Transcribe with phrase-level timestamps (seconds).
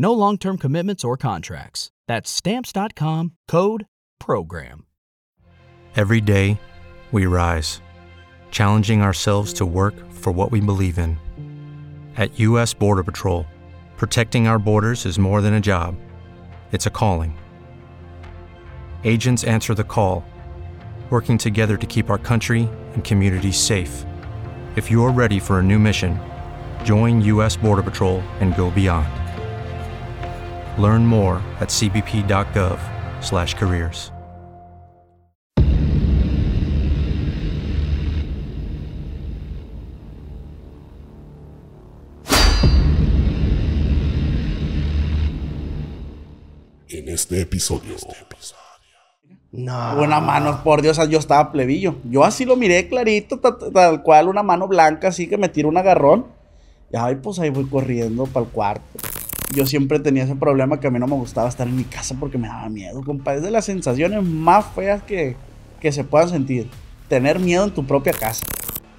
[0.00, 1.90] No long term commitments or contracts.
[2.06, 3.86] That's Stamps.com code
[4.20, 4.86] PROGRAM.
[5.96, 6.60] Every day,
[7.10, 7.82] we rise,
[8.50, 11.18] challenging ourselves to work for what we believe in.
[12.16, 12.72] At U.S.
[12.74, 13.46] Border Patrol,
[13.96, 15.96] protecting our borders is more than a job,
[16.70, 17.36] it's a calling.
[19.02, 20.24] Agents answer the call,
[21.10, 24.04] working together to keep our country and communities safe.
[24.76, 26.20] If you're ready for a new mission,
[26.84, 27.56] join U.S.
[27.56, 29.27] Border Patrol and go beyond.
[30.78, 34.12] Learn more at cbp.gov/careers.
[46.88, 47.96] En este episodio.
[49.52, 50.00] No.
[50.02, 51.96] Una mano, por Dios, yo estaba plebillo.
[52.04, 55.48] Yo así lo miré clarito, ta- ta- tal, cual, una mano blanca, así que me
[55.48, 56.26] tira un agarrón.
[56.92, 58.98] Y ay, pues ahí voy corriendo para el cuarto.
[59.54, 62.14] Yo siempre tenía ese problema que a mí no me gustaba estar en mi casa
[62.20, 63.34] porque me daba miedo, compa.
[63.34, 65.36] Es de las sensaciones más feas que,
[65.80, 66.68] que se puedan sentir.
[67.08, 68.46] Tener miedo en tu propia casa.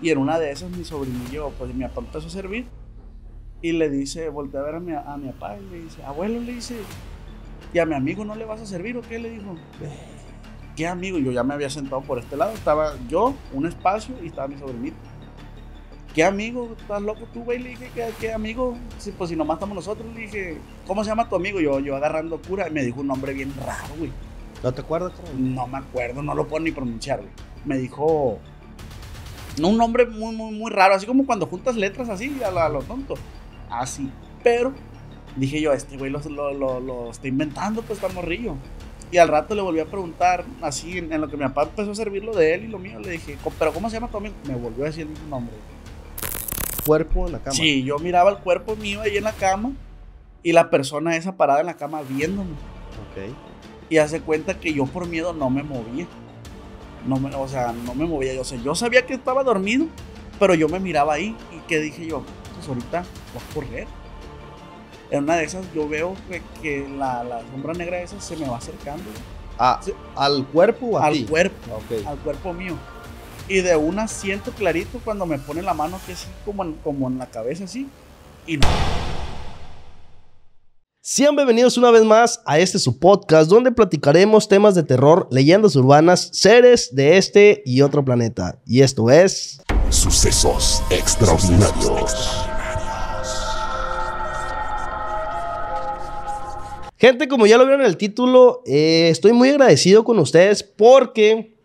[0.01, 2.65] Y en una de esas, mi sobrinillo, pues mi papá empezó a servir.
[3.61, 6.39] Y le dice, volteé a ver a mi, a mi papá y le dice, abuelo,
[6.39, 6.75] le dice,
[7.73, 9.19] ¿y a mi amigo no le vas a servir o qué?
[9.19, 9.55] Le dijo.
[10.75, 11.19] ¿Qué amigo?
[11.19, 12.53] Yo ya me había sentado por este lado.
[12.53, 14.97] Estaba yo, un espacio y estaba mi sobrinito.
[16.13, 16.75] ¿Qué amigo?
[16.79, 17.59] ¿Estás loco tú, güey?
[17.59, 18.75] Le dije, ¿qué, qué amigo?
[18.97, 20.07] Sí, pues si nomás estamos nosotros.
[20.13, 21.59] Le dije, ¿cómo se llama tu amigo?
[21.59, 22.67] Yo, yo agarrando cura.
[22.67, 24.11] Y me dijo un nombre bien raro, güey.
[24.63, 25.13] ¿No te acuerdas?
[25.13, 25.53] carnal?
[25.55, 27.29] No me acuerdo, no lo puedo ni pronunciar, güey.
[27.65, 28.39] Me dijo.
[29.59, 30.95] No, un nombre muy, muy, muy raro.
[30.95, 33.13] Así como cuando juntas letras así a lo, a lo tonto.
[33.69, 34.09] Así.
[34.43, 34.73] Pero
[35.35, 38.55] dije yo, este güey lo, lo, lo, lo está inventando, pues está morrillo.
[39.11, 41.91] Y al rato le volví a preguntar, así en, en lo que mi papá empezó
[41.91, 44.07] a servir lo de él y lo mío, le dije, "Co- ¿pero cómo se llama
[44.07, 44.35] tu amigo?
[44.47, 45.55] Me volvió a decir el mismo nombre.
[46.89, 47.55] Cuerpo en la cama.
[47.55, 49.71] Sí, yo miraba el cuerpo mío ahí en la cama
[50.43, 52.51] y la persona esa parada en la cama viéndome.
[52.51, 53.33] Ok.
[53.89, 56.07] Y hace cuenta que yo por miedo no me movía.
[57.07, 58.33] No me, o sea, no me movía.
[58.33, 59.85] Yo, o sea, yo sabía que estaba dormido,
[60.39, 62.23] pero yo me miraba ahí y que dije yo,
[62.55, 63.87] pues ahorita voy a correr.
[65.11, 68.47] En una de esas yo veo que, que la, la sombra negra esa se me
[68.47, 69.03] va acercando
[69.57, 69.91] Ah, Sí.
[70.15, 71.25] ¿Al cuerpo o a al ti?
[71.25, 72.05] cuerpo, Ok.
[72.07, 72.75] al cuerpo mío.
[73.49, 77.07] Y de una siento clarito cuando me pone la mano que es como en, como
[77.07, 77.87] en la cabeza así.
[78.45, 78.67] Y no.
[81.01, 85.75] Sean bienvenidos una vez más a este su podcast donde platicaremos temas de terror, leyendas
[85.75, 88.59] urbanas, seres de este y otro planeta.
[88.67, 89.63] Y esto es...
[89.89, 92.45] Sucesos extraordinarios.
[96.97, 101.58] Gente, como ya lo vieron en el título, eh, estoy muy agradecido con ustedes porque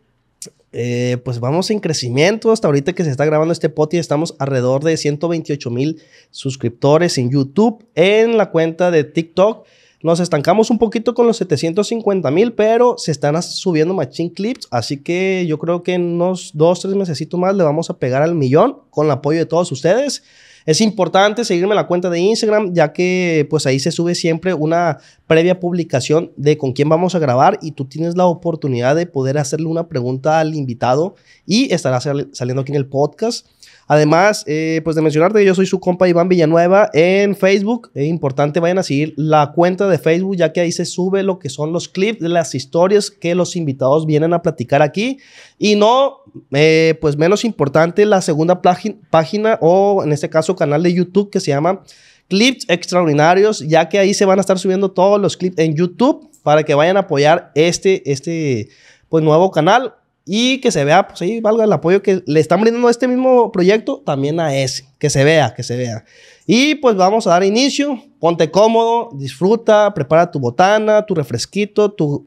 [0.76, 2.50] eh, pues vamos en crecimiento.
[2.50, 6.02] Hasta ahorita que se está grabando este podcast estamos alrededor de 128 mil
[6.32, 9.64] suscriptores en YouTube, en la cuenta de TikTok.
[10.02, 14.98] Nos estancamos un poquito con los 750 mil, pero se están subiendo machine clips, así
[14.98, 18.34] que yo creo que en unos dos, tres meses más le vamos a pegar al
[18.34, 20.24] millón con el apoyo de todos ustedes.
[20.66, 24.54] Es importante seguirme en la cuenta de Instagram, ya que pues ahí se sube siempre
[24.54, 29.06] una previa publicación de con quién vamos a grabar y tú tienes la oportunidad de
[29.06, 33.46] poder hacerle una pregunta al invitado y estará sal- saliendo aquí en el podcast.
[33.86, 37.90] Además, eh, pues de mencionarte que yo soy su compa Iván Villanueva en Facebook.
[37.94, 41.38] Es importante, vayan a seguir la cuenta de Facebook, ya que ahí se sube lo
[41.38, 45.18] que son los clips de las historias que los invitados vienen a platicar aquí.
[45.58, 46.18] Y no,
[46.52, 51.40] eh, pues menos importante, la segunda página o en este caso canal de YouTube que
[51.40, 51.82] se llama
[52.28, 56.30] Clips Extraordinarios, ya que ahí se van a estar subiendo todos los clips en YouTube
[56.42, 58.68] para que vayan a apoyar este, este
[59.08, 59.94] pues, nuevo canal
[60.24, 63.08] y que se vea, pues ahí valga el apoyo que le están brindando a este
[63.08, 66.04] mismo proyecto, también a ese, que se vea, que se vea.
[66.46, 72.26] Y pues vamos a dar inicio, ponte cómodo, disfruta, prepara tu botana, tu refresquito, tu...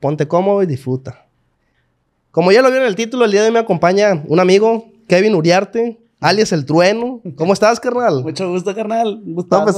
[0.00, 1.26] Ponte cómodo y disfruta.
[2.32, 4.90] Como ya lo vieron en el título, el día de hoy me acompaña un amigo,
[5.06, 7.20] Kevin Uriarte, alias El Trueno.
[7.36, 8.22] ¿Cómo estás, carnal?
[8.24, 9.20] Mucho gusto, carnal.
[9.24, 9.76] No, pues,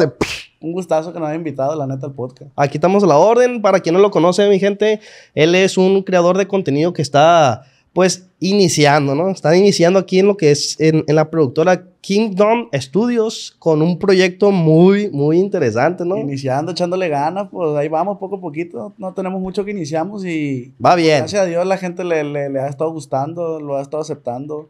[0.65, 2.51] Un gustazo que nos haya invitado, la neta, al podcast.
[2.57, 3.61] Aquí estamos a la orden.
[3.61, 5.01] Para quien no lo conoce, mi gente,
[5.35, 9.29] él es un creador de contenido que está, pues, iniciando, ¿no?
[9.31, 13.99] Está iniciando aquí en lo que es en, en la productora Kingdom Studios con un
[13.99, 16.17] proyecto muy, muy interesante, ¿no?
[16.19, 18.93] Iniciando, echándole ganas, pues ahí vamos poco a poquito.
[18.99, 21.19] No tenemos mucho que iniciamos y Va bien.
[21.19, 24.69] gracias a Dios la gente le, le- le ha estado gustando, lo ha estado aceptando.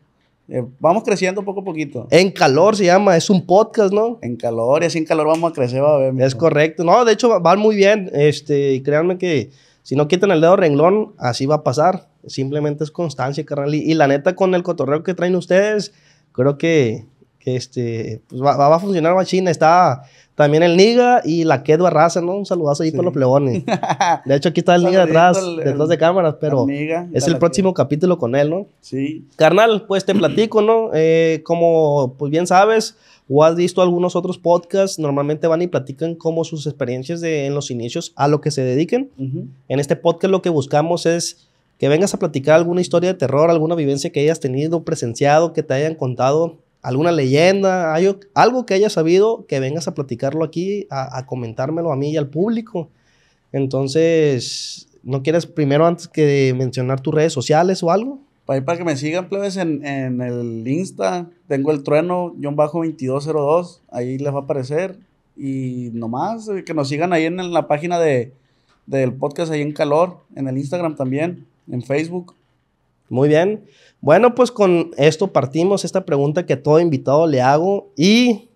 [0.49, 2.07] Eh, vamos creciendo poco a poquito.
[2.11, 4.19] En calor se llama, es un podcast, ¿no?
[4.23, 6.15] En calor y así en calor vamos a crecer, va a ver.
[6.23, 6.85] Es correcto.
[6.85, 8.11] No, de hecho va- van muy bien.
[8.13, 9.51] Este, créanme que
[9.83, 12.09] si no quitan el dedo renglón, así va a pasar.
[12.27, 13.75] Simplemente es constancia, carnal.
[13.75, 15.93] Y, y la neta, con el cotorreo que traen ustedes,
[16.33, 17.07] creo que,
[17.45, 19.51] que este, pues va, va a funcionar machina.
[19.51, 20.03] Está
[20.35, 22.35] también el Niga y la Ked Barraza, ¿no?
[22.37, 22.97] Un saludazo ahí Sí.
[22.97, 23.63] para los plebones.
[24.25, 27.27] De hecho, aquí está el Niga detrás, al- detrás el- de cámaras, pero Amiga, es
[27.29, 28.67] el próximo capítulo con él, ¿no?
[28.81, 29.27] Sí.
[29.37, 30.91] Carnal, pues te platico, ¿no?
[30.95, 32.97] Eh, como pues bien sabes
[33.29, 37.55] o has visto algunos otros podcasts, normalmente van y platican como sus experiencias de, en
[37.55, 39.11] los inicios a lo que se dediquen.
[39.69, 41.47] En este podcast lo que buscamos es
[41.79, 45.63] que vengas a platicar alguna historia de terror, alguna vivencia que hayas tenido, presenciado, que
[45.63, 47.95] te hayan contado, alguna leyenda,
[48.35, 52.17] algo, que hayas sabido, que vengas a platicarlo aquí, a, a comentármelo a mí y
[52.17, 52.91] al público.
[53.53, 58.21] Entonces, ¿no quieres primero antes que mencionar tus redes sociales o algo?
[58.45, 61.31] Para, ahí para que me sigan, plebes, en, en el Insta.
[61.49, 63.83] Tengo el trueno, John Bajo 2202.
[63.91, 64.99] Ahí les va a aparecer.
[65.37, 68.33] Y nomás eh, que nos sigan ahí en, la página de,
[68.87, 70.19] del podcast, ahí en Calor.
[70.37, 71.47] En el Instagram también.
[71.71, 72.35] En Facebook.
[73.09, 73.65] Muy bien.
[74.05, 78.51] Bueno, pues con esto partimos esta pregunta que a todo invitado le hago y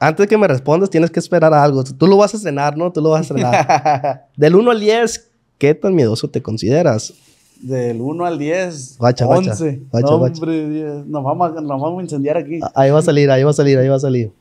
[0.00, 1.84] antes de que me respondas tienes que esperar algo.
[1.84, 2.90] Tú lo vas a estrenar, ¿no?
[2.90, 4.26] Tú lo vas a estrenar.
[4.36, 7.14] Del 1 al 10, ¿qué tan miedoso te consideras?
[7.62, 8.98] Del 1 al 10.
[8.98, 9.50] Guacha, guacha.
[9.52, 9.82] 11.
[9.88, 10.34] Guacha, No, guacha.
[10.40, 11.06] hombre, 10.
[11.06, 12.58] Nos, vamos a, nos vamos a incendiar aquí.
[12.60, 14.32] Ah, Ahí va a salir, ahí va a salir, ahí va a salir.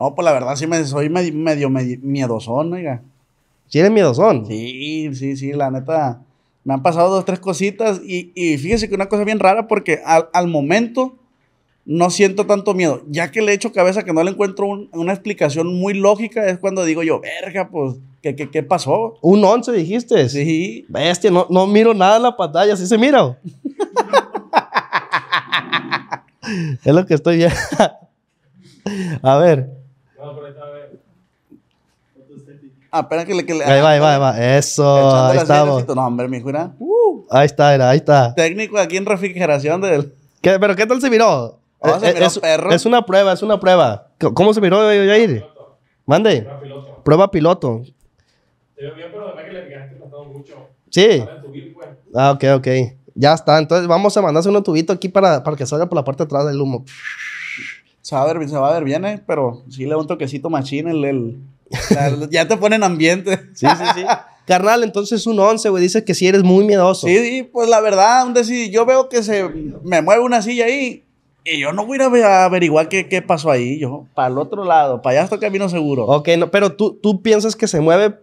[0.00, 3.00] No, pues la verdad sí me soy medio, medio, medio miedosón, oiga.
[3.68, 4.44] ¿Si eres miedosón?
[4.44, 6.20] Sí, sí, sí, la neta.
[6.64, 10.00] Me han pasado dos, tres cositas y, y fíjese que una cosa bien rara porque
[10.04, 11.16] al, al momento
[11.84, 13.02] no siento tanto miedo.
[13.08, 16.58] Ya que le echo cabeza que no le encuentro un- una explicación muy lógica, es
[16.58, 19.18] cuando digo yo, verga, pues, ¿qué, qué, qué pasó?
[19.20, 20.26] Un 11 dijiste.
[20.30, 23.38] Sí, Bestia, no, no miro nada en la pantalla, ¿sí se mira?
[26.84, 27.56] es lo que estoy viendo.
[29.22, 29.70] a ver.
[33.00, 33.44] Espera que le...
[33.46, 34.56] Que le Ahí va, ahí va, ahí va.
[34.56, 35.86] Eso, ahí estamos.
[35.88, 36.72] No, hombre, mi jura.
[36.78, 38.34] Uh, Ahí está, era, ahí está.
[38.34, 40.12] técnico aquí en refrigeración del...
[40.42, 41.58] ¿Qué- ¿Pero qué tal se miró?
[41.78, 42.70] Oh, se Eh, miró es, perro.
[42.72, 44.08] es una prueba, es una prueba.
[44.34, 45.44] ¿Cómo se miró, Jair?
[46.06, 46.46] Mande.
[47.04, 47.82] Prueba piloto.
[50.90, 51.24] Sí.
[52.14, 52.68] Ah, ok, ok.
[53.14, 53.58] Ya está.
[53.58, 56.26] Entonces vamos a mandarse un tubito aquí para, para que salga por la parte de
[56.26, 56.84] atrás del humo.
[58.02, 59.22] Se va a ver, se va a ver bien, ¿eh?
[59.26, 61.04] Pero sí le da un toquecito machín el...
[61.04, 61.38] el-
[62.30, 63.40] ya te ponen ambiente.
[63.54, 64.04] Sí, sí, sí.
[64.46, 65.82] Carnal, entonces un 11, güey.
[65.82, 67.06] Dice que si eres muy miedoso.
[67.06, 69.48] Sí, sí, pues la verdad, un decir, yo veo que se
[69.82, 71.04] me mueve una silla ahí
[71.44, 73.78] y yo no voy a ir a averiguar qué, qué pasó ahí.
[73.78, 76.06] Yo, para el otro lado, para allá estoy camino seguro.
[76.06, 78.18] Ok, no, pero tú, tú piensas que se mueve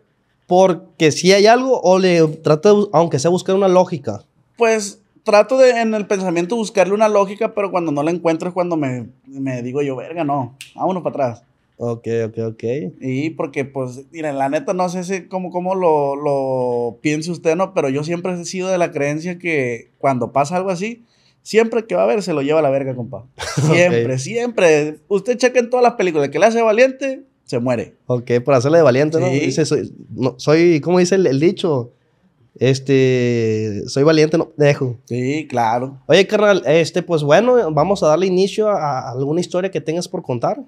[0.48, 4.24] porque si hay algo o le trata, de aunque sea buscar una lógica.
[4.58, 8.54] Pues trato de en el pensamiento buscarle una lógica, pero cuando no la encuentro es
[8.56, 11.44] cuando me, me digo yo, verga, no, vámonos para atrás.
[11.84, 12.64] Ok, ok, ok.
[13.00, 17.56] Y porque, pues, miren, la neta no sé si, cómo, cómo lo, lo piense usted,
[17.56, 17.74] ¿no?
[17.74, 21.04] Pero yo siempre he sido de la creencia que cuando pasa algo así,
[21.42, 23.26] siempre que va a ver se lo lleva a la verga, compa.
[23.74, 25.00] Siempre, siempre.
[25.08, 27.96] Usted checa en todas las películas, el que le hace valiente, se muere.
[28.06, 29.28] Ok, por hacerle de valiente, ¿no?
[29.30, 29.40] Sí.
[29.40, 31.94] Dice, soy, no, soy, ¿cómo dice el, el dicho?
[32.60, 34.98] Este, soy valiente, no dejo.
[35.06, 35.98] Sí, claro.
[36.06, 40.08] Oye, carnal, este, pues bueno, vamos a darle inicio a, a alguna historia que tengas
[40.08, 40.62] por contar.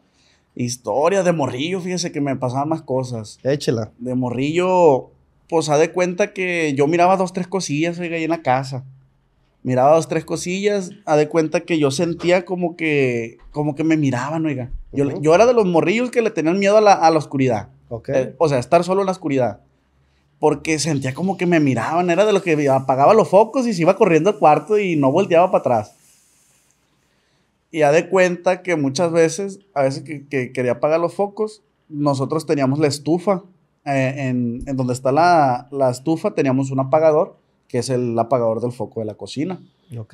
[0.56, 3.40] Historia de morrillo, fíjese que me pasaban más cosas.
[3.44, 3.92] Échela.
[3.98, 5.10] De morrillo,
[5.50, 8.84] pues, ha de cuenta que yo miraba dos, tres cosillas, oiga, ahí en la casa.
[9.64, 13.98] Miraba dos, tres cosillas, ha de cuenta que yo sentía como que, como que me
[13.98, 14.72] miraban, oiga.
[14.92, 17.70] Yo, era de los morrillos que le tenían miedo a la, a la oscuridad.
[17.90, 18.10] Ok.
[18.10, 19.62] Eh, o sea, estar solo en la oscuridad.
[20.38, 23.82] Porque sentía como que me miraban, era de los que apagaba los focos y se
[23.82, 25.96] iba corriendo al cuarto y no volteaba para atrás.
[27.74, 31.64] Y ha de cuenta que muchas veces, a veces que, que quería apagar los focos,
[31.90, 33.44] nosotros teníamos la estufa.
[33.86, 37.36] eh, en, en donde está la, la estufa teníamos un apagador,
[37.68, 39.60] que es el apagador del foco de la cocina.
[39.98, 40.14] Ok.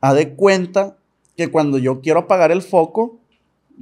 [0.00, 0.96] Ha de cuenta
[1.36, 3.18] que cuando yo quiero apagar el foco,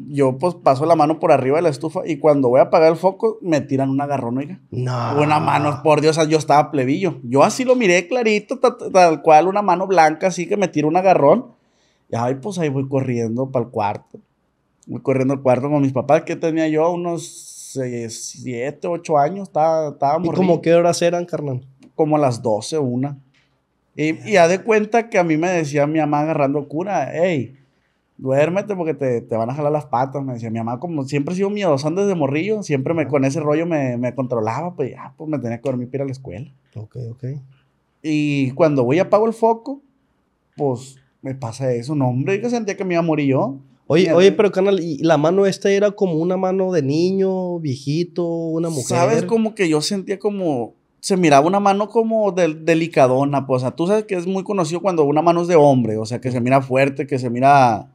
[0.09, 2.91] yo pues paso la mano por arriba de la estufa y cuando voy a apagar
[2.93, 4.61] el foco me tiran un agarrón, oiga.
[4.71, 5.21] No.
[5.21, 7.19] Una mano, por Dios, yo estaba plebillo.
[7.23, 10.69] Yo así lo miré clarito, ta- ta- tal, cual, una mano blanca, así que me
[10.69, 11.57] tira un agarrón.
[12.11, 14.19] Y ay, pues ahí voy corriendo para el cuarto.
[14.87, 19.91] Voy corriendo al cuarto con mis papás, que tenía yo unos 7, 8 años, estaba,
[19.91, 21.67] estaba ¿Y como qué horas eran, carnal?
[21.95, 23.19] como a las 12, una.
[23.97, 27.59] Y, y haz de cuenta que a mí me decía mi mamá agarrando cura, hey,
[28.17, 30.23] duérmete porque te, te van a jalar las patas.
[30.25, 33.41] Me decía mi mamá, como siempre he sido miedosón desde morrillo, siempre me, con ese
[33.41, 36.13] rollo me, me controlaba, pues ya, pues me tenía que dormir para ir a la
[36.13, 36.53] escuela.
[36.77, 37.25] Ok, ok.
[38.01, 39.83] Y cuando voy y apago el foco,
[40.57, 41.95] pues me pasa eso.
[41.95, 43.57] No, hombre, que sentía que me iba a morir yo.
[43.91, 48.27] Oye, oye, pero carnal, ¿y la mano esta era como una mano de niño, viejito,
[48.27, 48.85] una mujer?
[48.87, 49.25] ¿Sabes?
[49.25, 50.75] Como que yo sentía como.
[51.01, 53.63] Se miraba una mano como del- delicadona, pues.
[53.63, 55.97] O sea, tú sabes que es muy conocido cuando una mano es de hombre.
[55.97, 57.89] O sea, que se mira fuerte, que se mira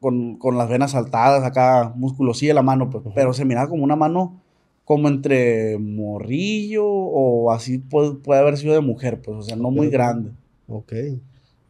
[0.00, 3.04] con, con las venas saltadas, acá, musculosilla la mano, pues.
[3.14, 4.40] Pero se miraba como una mano
[4.84, 9.36] como entre morrillo o así puede, puede haber sido de mujer, pues.
[9.36, 10.30] O sea, no muy grande.
[10.68, 10.92] Ok.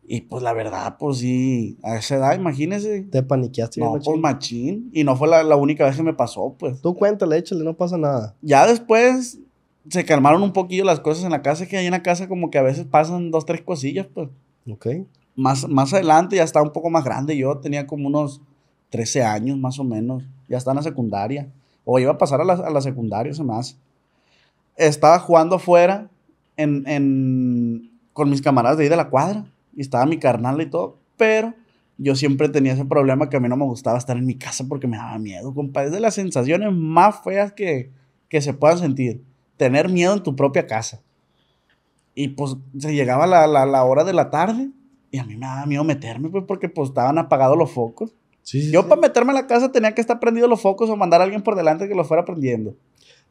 [0.09, 3.03] Y pues la verdad, pues sí, a esa edad, imagínese.
[3.03, 3.81] Te paniqueaste.
[3.81, 4.05] No, machín.
[4.05, 4.91] pues machín.
[4.93, 6.81] Y no fue la, la única vez que me pasó, pues.
[6.81, 8.35] Tú cuéntale, échale, no pasa nada.
[8.41, 9.39] Ya después
[9.89, 12.51] se calmaron un poquillo las cosas en la casa, que ahí en la casa como
[12.51, 14.29] que a veces pasan dos, tres cosillas, pues.
[14.71, 14.87] Ok.
[15.35, 18.41] Más, más adelante ya estaba un poco más grande, yo tenía como unos
[18.91, 21.49] 13 años más o menos, ya estaba en la secundaria,
[21.85, 23.75] o iba a pasar a la, a la secundaria, se me hace.
[24.77, 26.09] Estaba jugando afuera
[26.57, 29.45] en, en- con mis camaradas de ahí de la cuadra,
[29.77, 31.55] y estaba mi carnal y todo, pero
[31.99, 34.65] yo siempre tenía ese problema que a mí no me gustaba estar en mi casa
[34.69, 35.85] porque me daba miedo, compa.
[35.85, 37.91] Es de las sensaciones más feas que,
[38.29, 39.23] que se puedan sentir.
[39.57, 41.01] Tener miedo en tu propia casa.
[42.15, 44.71] Y pues se llegaba la, la, la hora de la tarde
[45.11, 48.15] y a mí me daba miedo meterme, pues porque pues estaban apagados los focos.
[48.43, 48.89] Sí, sí, Yo sí.
[48.89, 51.43] para meterme a la casa tenía que estar prendidos los focos o mandar a alguien
[51.43, 52.77] por delante que los fuera prendiendo.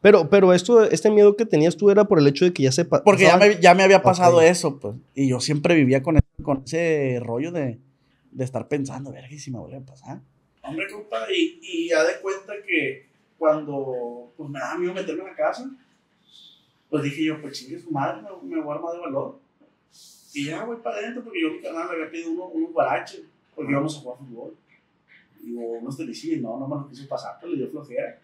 [0.01, 2.71] Pero, pero esto, este miedo que tenías tú era por el hecho de que ya
[2.71, 4.43] se pa- Porque ya me, ya me había pasado Ok.
[4.43, 4.95] eso, pues.
[5.15, 7.79] Y yo siempre vivía con ese, con ese rollo de,
[8.31, 10.21] de estar pensando, verga, ¿y si me vuelve a pasar?
[10.61, 15.27] Hombre, compa, y, y ya de cuenta que cuando pues, me daba miedo meterme en
[15.29, 15.69] la casa,
[16.89, 19.39] pues dije yo, pues chingue su madre, me, me voy a armar de valor.
[20.33, 22.73] Y ya voy para adentro porque yo a mi canal le había pedido uno- unos
[22.73, 23.21] guaraches,
[23.55, 24.55] porque íbamos a jugar fútbol.
[25.43, 28.19] Y o unos tenisí, no, no me los quiso pasar, pues le dio flojera.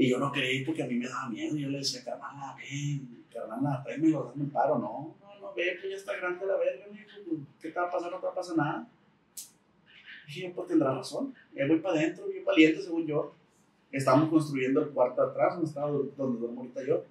[0.00, 1.54] Y yo no creí porque a mí me daba miedo.
[1.54, 4.78] Yo le decía, carnal, ven, carnal, tráemelo, dame un paro.
[4.78, 7.90] No, no, no, ve, pues ya está grande la verga, pues, ¿Qué te va a
[7.90, 8.10] pasar?
[8.10, 8.88] No te va a pasar nada.
[10.26, 11.34] Dije, yo, pues tendrá razón.
[11.54, 13.34] Ya voy para adentro, bien valiente, según yo.
[13.92, 17.04] Estábamos construyendo el cuarto atrás, donde estaba donde duermo ahorita yo.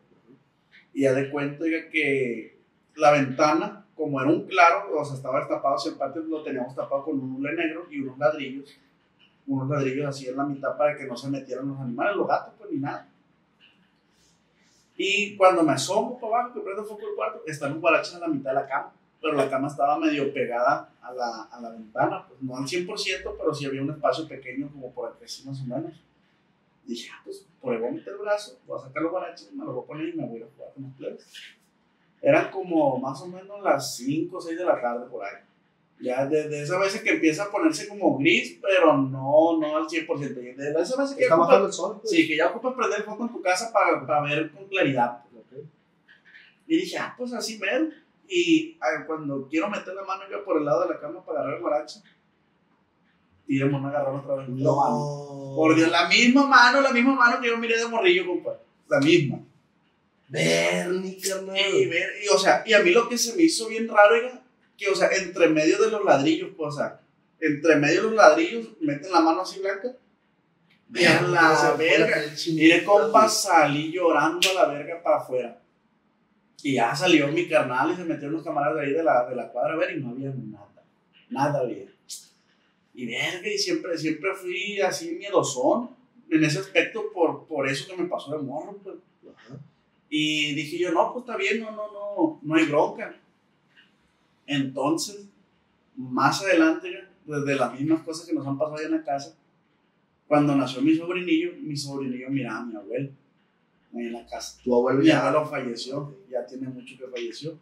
[0.91, 2.57] Y ya de cuenta, oiga, que
[2.95, 6.75] la ventana, como era un claro, o sea, estaba destapado hacia el patio, lo teníamos
[6.75, 8.79] tapado con un hule negro y unos ladrillos
[9.49, 12.53] unos ladrillos así en la mitad para que no se metieran los animales, los gatos,
[12.57, 13.09] pues ni nada.
[14.95, 18.13] Y cuando me asomo para abajo, que prendo el foco del cuarto, están los guaraches
[18.13, 21.61] en la mitad de la cama, pero la cama estaba medio pegada a la, a
[21.61, 25.25] la ventana, pues no al 100%, pero sí había un espacio pequeño como por aquí
[25.25, 25.93] así más o menos.
[26.85, 29.73] dije, ah, pues por a meter el brazo, voy a sacar los guaraches, me los
[29.73, 31.25] voy a poner y me voy a jugar con los plebes.
[32.21, 35.41] Eran como más o menos las 5 o 6 de la tarde por ahí.
[36.01, 40.55] Ya desde esa vez que empieza a ponerse como gris, pero no, no al 100%.
[40.55, 41.97] Desde esa vez que Está bajando el sol.
[41.99, 42.09] pues.
[42.11, 45.23] Sí, que ya ocupas prender el foco en tu casa para, para ver con claridad.
[46.67, 47.87] Y dije, ah, pues así mero.
[48.27, 51.39] Y ah, cuando quiero meter la mano yo por el lado de la cama para
[51.39, 51.99] agarrar el guarache,
[53.47, 54.49] tiremos una agarrar otra vez.
[54.49, 54.63] Mano.
[54.63, 55.53] No.
[55.55, 58.57] Por Dios, la misma mano, la misma mano que yo miré de morrillo, compa.
[58.87, 59.39] La misma.
[60.27, 61.57] Bernie, carnal.
[61.57, 64.15] Y, ver- y, o sea, y a mí lo que se me hizo bien raro
[64.15, 64.43] era
[64.79, 67.01] que, o sea, entre medio de los ladrillos, pues, o sea,
[67.39, 69.95] entre medio de los ladrillos, meten la mano así blanca.
[70.93, 72.23] Y a la verga.
[72.53, 75.61] Mire, compa, salí llorando a la verga para afuera.
[76.63, 79.35] Y ya salió mi carnal y se metieron los camaradas de ahí de la, de
[79.35, 80.83] la cuadra a ver y no había nada.
[81.29, 81.85] Nada había.
[82.93, 85.91] Y verga, y siempre, siempre fui así miedosón
[86.29, 88.95] en ese aspecto por, por eso que me pasó de morro, pues.
[90.09, 93.15] Y dije yo, no, pues está bien, no, no, no, no hay bronca.
[94.49, 95.29] Entonces,
[95.95, 96.89] más adelante,
[97.25, 99.37] desde las mismas cosas que nos han pasado en la casa,
[100.27, 103.11] cuando nació mi sobrinillo, mi sobrinillo miraba a mi abuelo
[103.95, 104.59] ahí en la casa.
[104.63, 105.19] Tu abuelo Mi ya.
[105.27, 107.59] abuelo falleció, ya tiene mucho que falleció.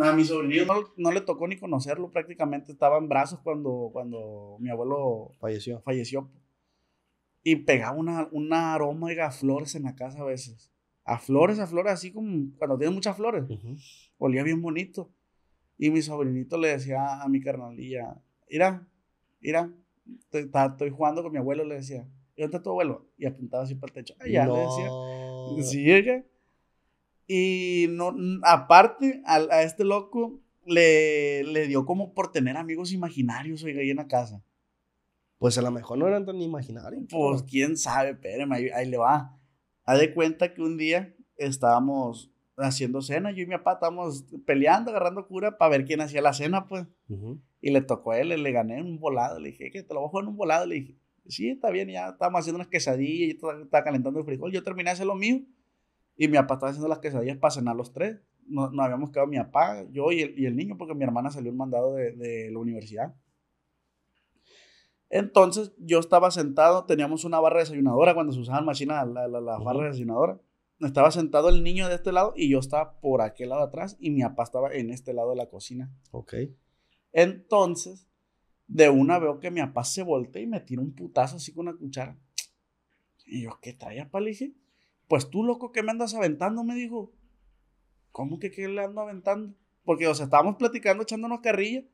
[0.00, 4.56] A mi sobrinillo no, no le tocó ni conocerlo, prácticamente estaba en brazos cuando, cuando
[4.60, 5.80] mi abuelo Falleció.
[5.82, 6.28] falleció.
[7.44, 10.72] Y pegaba una, una aroma a flores en la casa a veces.
[11.04, 13.44] A flores, a flores, así como cuando tienes muchas flores.
[14.18, 15.10] Olía bien bonito.
[15.78, 18.88] Y mi sobrinito le decía a mi carnalilla, mira,
[19.40, 19.72] mira,
[20.32, 22.06] Estoy, jugando con mi abuelo, le decía.
[22.36, 23.08] ¿Y dónde está tu abuelo?
[23.16, 24.14] Y apuntaba así para el techo.
[24.20, 25.70] Allá, le decía.
[25.70, 26.24] Sí, oiga.
[27.26, 33.80] Y no, aparte, a, este loco le, le dio como por tener amigos imaginarios, oiga,
[33.80, 34.42] ahí en la casa.
[35.38, 37.04] Pues a lo mejor no eran tan imaginarios.
[37.10, 39.38] Pues quién sabe, espérame, ahí, ahí le va.
[39.84, 44.90] Haz de cuenta que un día estábamos haciendo cena, yo y mi papá estábamos peleando,
[44.90, 46.86] agarrando cura para ver quién hacía la cena, pues.
[47.08, 47.40] Ujú.
[47.60, 49.38] Y le tocó a él, le, le gané en un volado.
[49.38, 50.66] Le dije, que te lo voy a jugar en un volado.
[50.66, 50.96] Le dije,
[51.26, 54.52] sí, está bien, ya estábamos haciendo unas quesadillas, yo estaba, estaba calentando el frijol.
[54.52, 55.40] Yo terminé de hacer lo mío.
[56.16, 58.18] Y mi papá estaba haciendo las quesadillas para cenar los tres.
[58.46, 61.30] No- Nos, habíamos quedado mi papá, yo y el, y el niño, porque mi hermana
[61.30, 63.14] salió un mandado de, de la universidad.
[65.08, 69.58] Entonces yo estaba sentado, teníamos una barra desayunadora cuando se usaban máquinas, la, la, la
[69.58, 70.38] barra desayunadora.
[70.80, 74.10] Estaba sentado el niño de este lado y yo estaba por aquel lado atrás y
[74.10, 75.90] mi papá estaba en este lado de la cocina.
[76.10, 76.34] Ok.
[77.12, 78.06] Entonces,
[78.66, 81.68] de una veo que mi papá se voltea y me tira un putazo así con
[81.68, 82.18] una cuchara.
[83.24, 84.20] Y yo, ¿qué traía, pa?
[84.20, 84.52] Le dije,
[85.08, 86.62] pues tú, loco, ¿qué me andas aventando?
[86.62, 87.12] Me dijo,
[88.12, 89.54] ¿cómo que qué le ando aventando?
[89.84, 91.84] Porque, o sea, estábamos platicando, echándonos carrilla.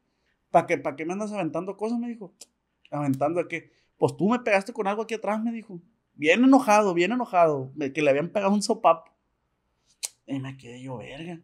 [0.51, 1.99] ¿Para qué, ¿Para qué me andas aventando cosas?
[1.99, 2.35] Me dijo,
[2.91, 3.71] ¿aventando a qué?
[3.97, 5.81] Pues tú me pegaste con algo aquí atrás, me dijo.
[6.15, 7.73] Bien enojado, bien enojado.
[7.95, 9.11] Que le habían pegado un sopapo.
[10.27, 11.41] Y me quedé yo, verga.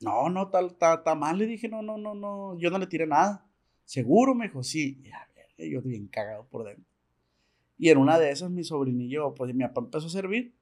[0.00, 1.38] No, no, tal, está ta mal.
[1.38, 3.46] Le dije, no, no, no, no, yo no le tiré nada.
[3.84, 4.34] ¿Seguro?
[4.34, 5.00] Me dijo, sí.
[5.02, 6.84] Verga, yo bien cagado por dentro.
[7.78, 10.54] Y en una de esas, mi sobrinillo, pues mi papá empezó a servir.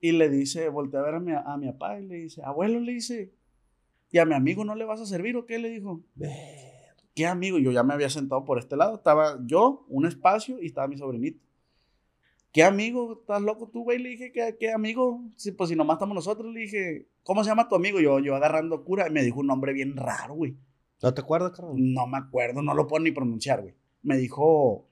[0.00, 2.80] Y le dice, volteé a ver a mi, a mi papá y le dice, abuelo,
[2.80, 3.32] le dice,
[4.10, 5.60] ¿y a mi amigo no le vas a servir o qué?
[5.60, 6.02] Le dijo,
[7.14, 7.58] ¿qué amigo?
[7.58, 8.96] Yo ya me había sentado por este lado.
[8.96, 11.40] Estaba yo, un espacio, y estaba mi sobrinito.
[12.52, 13.18] ¿Qué amigo?
[13.20, 13.98] ¿Estás loco tú, güey?
[13.98, 15.22] Le dije, ¿qué, qué amigo?
[15.36, 17.98] Sí, pues si nomás estamos nosotros, le dije, ¿cómo se llama tu amigo?
[18.00, 20.54] Yo, yo agarrando cura, y me dijo un nombre bien raro, güey.
[21.02, 21.74] ¿No te acuerdas, carnal?
[21.76, 23.74] No me acuerdo, no lo puedo ni pronunciar, güey.
[24.02, 24.86] Me dijo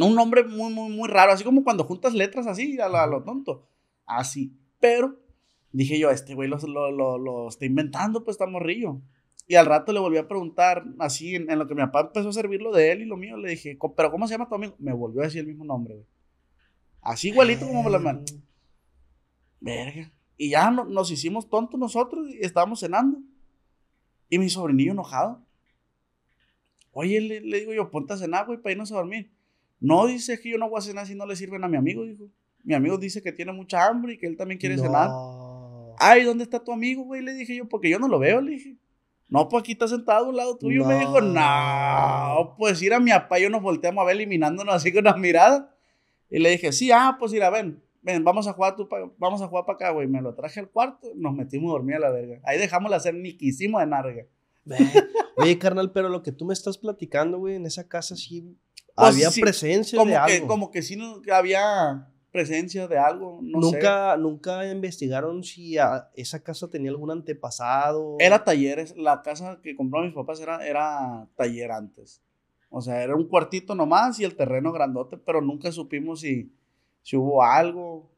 [0.00, 3.06] un nombre muy, muy, muy raro, así como cuando juntas letras así, a lo, a
[3.06, 3.66] lo tonto.
[4.06, 4.52] Así.
[4.80, 5.16] Pero
[5.72, 6.58] dije yo, este güey lo,
[6.90, 9.00] lo, lo, está inventando, pues está morrillo.
[9.46, 12.28] Y al rato le volví a preguntar, así, en, en lo que mi papá empezó
[12.28, 14.48] a servir lo de él y lo mío, le dije, "Co- ¿pero cómo se llama
[14.48, 14.74] tu amigo?
[14.78, 16.06] Me volvió a decir el mismo nombre, güey.
[17.02, 18.24] Así igualito como me lo man-
[19.60, 20.10] Verga.
[20.36, 23.18] Y ya no- nos hicimos tontos nosotros y estábamos cenando.
[24.28, 25.44] Y mi sobrinillo enojado.
[26.92, 29.30] Oye, le, le digo yo, ponte a cenar, güey, para irnos a dormir.
[29.80, 32.04] No, dice que yo no voy a cenar si no le sirven a mi amigo,
[32.04, 32.24] dijo.
[32.62, 35.08] Mi amigo dice que tiene mucha hambre y que él también quiere cenar.
[35.08, 35.94] No.
[35.98, 37.22] Ay, ¿dónde está tu amigo, güey?
[37.22, 38.76] Le dije yo, porque yo no lo veo, le dije.
[39.28, 40.84] No, pues aquí está sentado a un lado tuyo.
[40.84, 41.32] Me dijo, No.
[41.32, 45.04] no, pues ir a mi papá y yo nos volteamos a ver eliminándonos así con
[45.04, 45.64] las miradas.
[46.30, 49.10] Y le dije, sí, ah, pues ir a ven, ven, vamos a jugar, tú pa-
[49.18, 50.06] vamos a jugar para acá, güey.
[50.06, 52.40] Me lo traje al cuarto, nos metimos a dormir a la verga.
[52.44, 54.26] Ahí dejamos la hacer ni quisimos de narga.
[54.64, 54.76] Ve.
[55.36, 58.56] Oye, carnal, pero lo que tú me estás platicando, güey, en esa casa sí
[58.94, 60.46] Pues había sí, presencia Como de que, algo.
[60.46, 63.76] como que sí no- había presencia de algo, no sé.
[63.76, 68.16] nunca, nunca investigaron si a- esa casa tenía algún antepasado.
[68.20, 72.22] Era talleres, la casa que compró mis papás era, era taller antes.
[72.70, 76.52] O sea, era un cuartito nomás y el terreno grandote, pero nunca supimos si,
[77.02, 78.08] si hubo algo.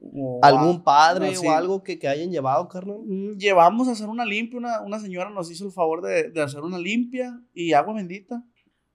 [0.00, 2.98] o algún padre o algo que, que hayan llevado, carnal.
[3.04, 6.40] Mm, Llevamos a hacer una limpia, una, una señora nos hizo el favor de, de
[6.40, 8.42] hacer una limpia y agua bendita,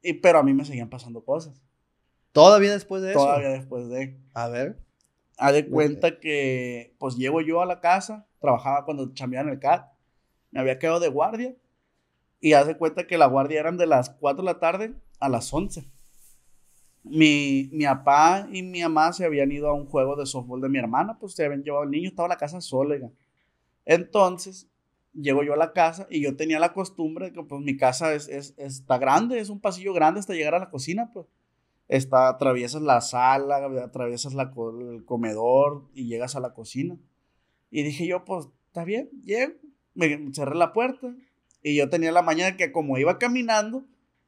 [0.02, 1.62] y, pero a mí me seguían pasando cosas,
[2.32, 3.20] Todavía después de eso.
[3.20, 4.18] todavía después de...
[4.34, 4.80] A ver.
[5.38, 9.60] Haz de cuenta que, pues llego yo a la casa, trabajaba cuando chambeaba en el
[9.60, 9.92] CAT,
[10.50, 11.56] me había quedado de guardia,
[12.44, 15.30] y haz de cuenta que la guardia eran de las 4 de la tarde a
[15.30, 15.86] las 11.
[17.04, 20.70] Mi, mi papá y mi mamá se habían ido a un juego de softball de
[20.70, 23.12] mi hermana, pues se habían llevado el niño, estaba la casa sola.
[23.86, 24.70] Entonces,
[25.14, 28.14] llego yo a la casa y yo tenía la costumbre de que pues mi casa
[28.14, 31.28] es, es- está grande, es un pasillo grande hasta llegar a la cocina, pues.
[31.90, 36.98] Está, atraviesas la sala, atraviesas la el comedor y llegas a la cocina.
[37.72, 39.54] Y dije yo, pues, está bien, llego.
[39.96, 41.16] Me cerré la puerta
[41.64, 43.86] y yo tenía la mañana que como iba caminando,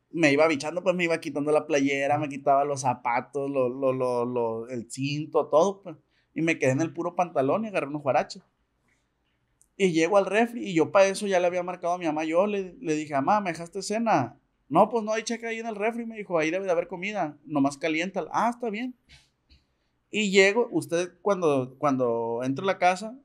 [0.09, 4.25] me iba bichando, pues me iba quitando la playera, me quitaba los zapatos, lo, lo,
[4.25, 5.97] lo, el cinto, todo, pues.
[6.33, 8.41] Y me quedé en el puro pantalón y agarré unos guaraches.
[9.77, 12.23] Y llego al refri y yo para eso ya le había marcado a mi mamá.
[12.23, 14.37] Yo le, le dije, mamá, ¿me dejaste cena?
[14.69, 16.05] No, pues no hay cheque ahí en el refri.
[16.05, 17.37] Me dijo, ahí debe de haber comida.
[17.45, 18.25] Nomás calienta.
[18.31, 18.95] Ah, está bien.
[20.11, 23.17] Y llego, usted cuando, cuando entra a la casa,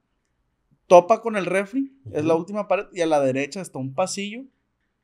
[0.91, 4.43] topa con el refri, es la última pared, y a la derecha está un pasillo,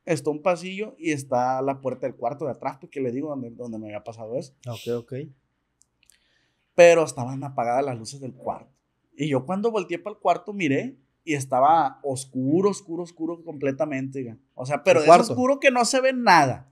[0.04, 3.50] está un pasillo y está la puerta del cuarto de atrás, porque le digo donde,
[3.50, 4.52] donde me había pasado eso.
[4.68, 5.12] Ok, ok.
[6.74, 8.74] Pero estaban apagadas las luces del cuarto.
[9.16, 14.36] Y yo cuando volteé para el cuarto miré y estaba oscuro, oscuro, oscuro completamente.
[14.54, 15.32] O sea, pero ¿El de ese cuarto?
[15.34, 16.68] oscuro que no se ve nada.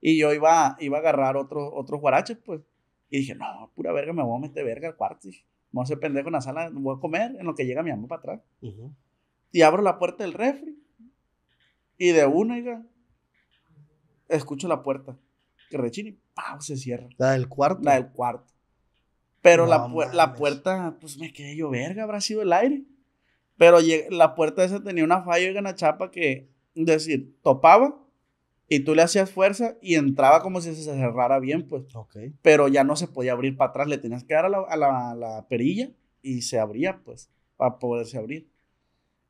[0.00, 2.62] Y yo iba, iba a agarrar otro, otros guaraches, pues.
[3.10, 5.28] Y dije, no, pura verga, me voy a meter verga al cuarto.
[5.28, 5.44] Dije,
[5.76, 7.82] me voy a hacer pendejo en la sala, voy a comer en lo que llega
[7.82, 8.40] mi mamá para atrás.
[8.62, 8.92] Ujú.
[9.52, 10.78] Y abro la puerta del refri.
[11.98, 12.82] Y de una, oiga,
[14.28, 15.16] escucho la puerta.
[15.70, 16.60] Que rechina y ¡pau!
[16.60, 17.08] se cierra.
[17.18, 17.80] La del cuarto.
[17.82, 18.52] La del cuarto.
[19.42, 22.84] Pero No la, pu- la puerta, pues me quedé yo, verga, habrá sido el aire.
[23.56, 23.78] Pero
[24.10, 27.98] la puerta esa tenía una falla, oiga, en la chapa que, es decir, topaba
[28.68, 31.84] y tú le hacías fuerza y entraba como si se cerrara bien, pues.
[32.42, 34.76] Pero ya no se podía abrir para atrás, le tenías que dar a la, a
[34.76, 35.90] la- a la perilla
[36.22, 38.48] y se abría, pues, para poderse abrir.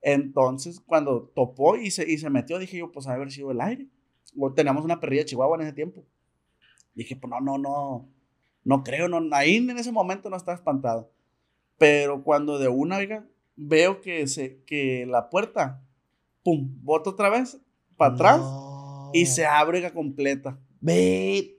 [0.02, 3.60] Entonces, cuando topó y se, y se metió, dije yo, pues, ha haber sido el
[3.60, 3.88] aire.
[4.38, 6.04] O teníamos una perrilla de Chihuahua en ese tiempo.
[6.94, 8.08] Dije, pues, no, no, no,
[8.64, 11.10] no creo, no, ahí en ese momento no estaba espantado.
[11.78, 15.82] Pero cuando de una, oiga, veo que, se, que la puerta,
[16.42, 17.60] pum, bota otra vez
[17.96, 18.40] para atrás
[19.06, 19.10] No.
[19.14, 20.58] y se abre completa.
[20.80, 21.58] Ve.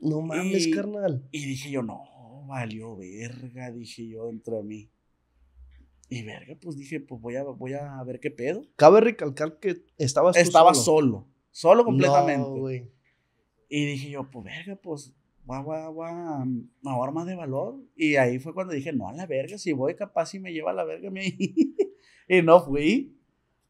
[0.00, 1.26] No mames, Y- carnal.
[1.30, 2.02] Y dije yo, no,
[2.46, 4.90] valió verga, dije yo dentro de mí.
[6.10, 8.62] Y verga, pues dije, pues voy a, voy a ver qué pedo.
[8.76, 10.84] Cabe recalcar que estabas tú Estaba solo.
[10.84, 12.48] solo, solo completamente.
[12.48, 12.90] No, güey.
[13.68, 16.44] y dije yo, pues verga, pues voy, a- voy, a- voy a
[16.90, 17.80] ahora más de valor.
[17.96, 20.70] Y ahí fue cuando dije, no, a la verga, si voy capaz si me lleva
[20.72, 21.22] a la verga mi
[22.28, 23.18] Y no fui.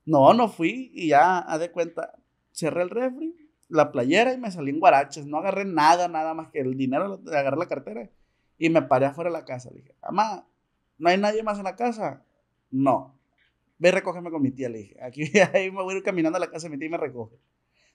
[0.05, 0.91] No, no fui.
[0.93, 2.13] Y ya, haz de cuenta,
[2.55, 3.37] cerré el refri,
[3.69, 5.27] la playera y me salí en guaraches.
[5.27, 8.09] No agarré nada, nada más que el dinero, agarré la cartera
[8.57, 9.71] y me paré afuera de la casa.
[9.71, 10.47] Le dije, mamá,
[10.99, 12.25] ¿no hay nadie más en la casa?
[12.71, 13.19] No.
[13.79, 14.97] Ve, recógeme con mi tía, le dije.
[15.03, 16.97] Aquí ahí me voy a ir caminando a la casa de mi tía y me
[16.97, 17.37] recoge.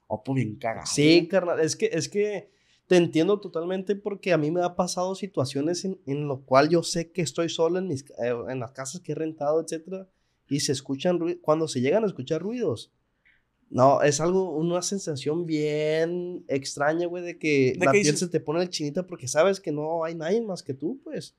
[0.08, 0.86] Oh, pues bien cagado.
[0.86, 1.60] Sí, carnal.
[1.60, 2.52] Es que, es que
[2.88, 6.84] te entiendo totalmente porque a mí me ha pasado situaciones en, en lo cual yo
[6.84, 10.10] sé que estoy solo en, mis, eh, en las casas que he rentado, etcétera,
[10.48, 11.39] y se escuchan ruidos.
[11.43, 12.91] Cuando se llegan a escuchar ruidos,
[13.70, 18.20] no, es algo, una sensación bien extraña, güey, de que ¿De la piel dices?
[18.20, 21.36] se te pone chinita porque sabes que no hay nadie más que tú, pues.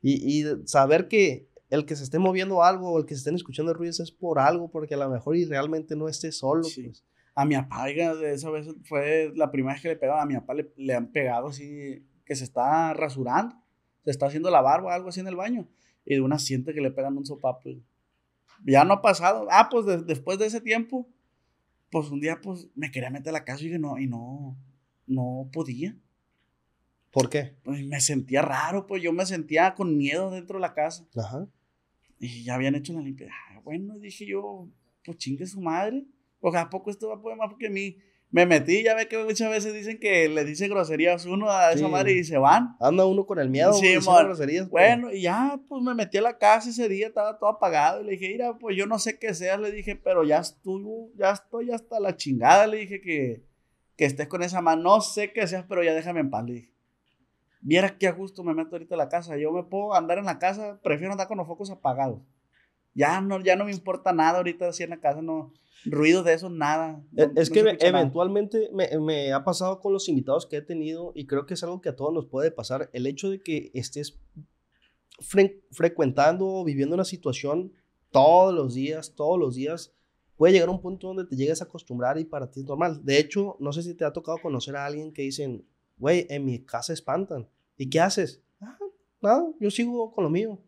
[0.00, 3.34] Y, y saber que el que se esté moviendo algo o el que se estén
[3.34, 6.84] escuchando ruidos es por algo, porque a lo mejor y realmente no esté solo, Sí.
[6.84, 7.04] pues.
[7.36, 10.22] A mi papá, esa vez fue la primera vez que le pegaban.
[10.22, 13.56] A mi papá le, le han pegado así, que se está rasurando,
[14.04, 15.66] se está haciendo la barba, algo así en el baño.
[16.06, 17.70] Y de una siente que le pegan un sopapo.
[18.64, 19.48] Ya no ha pasado.
[19.50, 21.08] Ah, pues de- después de ese tiempo,
[21.94, 24.58] pues un día pues me quería meter a la casa y que no, y no,
[25.06, 25.96] no podía.
[27.12, 27.54] ¿Por qué?
[27.62, 31.06] Pues me sentía raro, pues yo me sentía con miedo dentro de la casa.
[31.14, 31.46] Ajá.
[32.18, 33.32] Y ya habían hecho la limpieza.
[33.48, 34.68] Ah, bueno, dije yo,
[35.04, 36.04] pues chingue su madre.
[36.40, 37.96] Porque a poco esto va a poder más porque a mí
[38.34, 38.82] me metí.
[38.82, 41.90] Ya ve que muchas veces dicen que le dicen groserías uno a esa Sí.
[41.90, 42.74] madre y se van.
[42.80, 44.84] Anda uno con el miedo, Sí, groserías, güey.
[44.88, 48.00] Bueno, y ya, pues me metí a la casa ese día, estaba todo apagado.
[48.00, 49.60] Y le dije, mira, pues yo no sé qué seas.
[49.60, 52.66] Le dije, pero ya estuvo, ya estoy hasta la chingada.
[52.66, 53.44] Le dije que,
[53.96, 54.82] que estés con esa mano.
[54.82, 56.44] No sé qué seas, pero ya déjame en paz.
[56.44, 56.74] Le dije.
[57.60, 59.36] Viera qué a gusto me meto ahorita a la casa.
[59.36, 62.18] Yo me puedo andar en la casa, prefiero andar con los focos apagados.
[62.94, 65.52] Ya no, ya no me importa nada ahorita así en la casa, no.
[65.84, 67.02] Ruidos de eso, nada.
[67.12, 70.62] No- es no que me- eventualmente me, me ha pasado con los invitados que he
[70.62, 72.88] tenido y creo que es algo que a todos nos puede pasar.
[72.92, 74.18] El hecho de que estés
[75.20, 77.72] fre- frecuentando o viviendo una situación
[78.10, 79.92] todos los días, todos los días,
[80.36, 83.04] puede llegar a un punto donde te llegues a acostumbrar y para ti es normal.
[83.04, 85.64] De hecho, no sé si te ha tocado conocer a alguien que dicen,
[85.98, 87.48] güey, en mi casa espantan.
[87.76, 88.40] ¿Y qué haces?
[88.60, 88.78] "Ah,
[89.20, 90.58] nada, yo sigo con lo mío.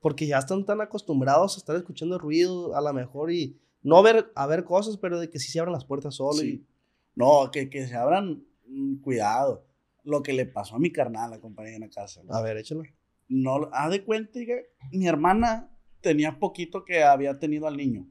[0.00, 4.32] Porque ya están tan acostumbrados a estar escuchando ruido a lo mejor y no ver,
[4.34, 6.32] a ver cosas, pero de que sí se abran las puertas solo.
[6.32, 6.66] Sí.
[7.14, 9.64] No, que, que se abran, mm, cuidado.
[10.02, 12.20] Lo que le pasó a mi carnal, la compañía en la casa.
[12.24, 12.34] ¿no?
[12.34, 12.82] a ver, échalo.
[13.28, 15.70] no haz de cuenta que mi hermana
[16.00, 18.08] tenía poquito que había tenido al niño.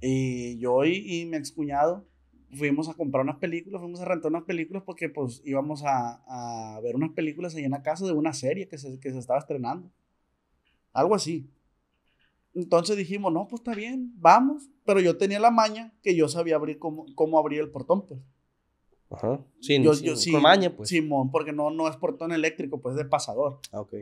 [0.00, 2.08] Y yo y, y mi excuñado
[2.54, 6.22] fuimos a comprar unas películas, fuimos a rentar unas películas porque pues íbamos a,
[6.76, 9.18] a ver unas películas ahí en la casa de una serie que se, que se
[9.18, 9.90] estaba estrenando.
[10.94, 11.50] Algo así.
[12.56, 14.70] Entonces dijimos, no, pues está bien, vamos.
[14.84, 18.20] Pero yo tenía la maña que yo sabía abrir cómo, cómo abrir el portón, pues.
[19.10, 19.44] Ajá.
[19.60, 20.88] Sin, Yo, sin- yo sí, con maña, pues.
[20.88, 23.60] Simón, porque no, no es portón eléctrico, pues es de pasador.
[23.72, 23.94] Ah, ok.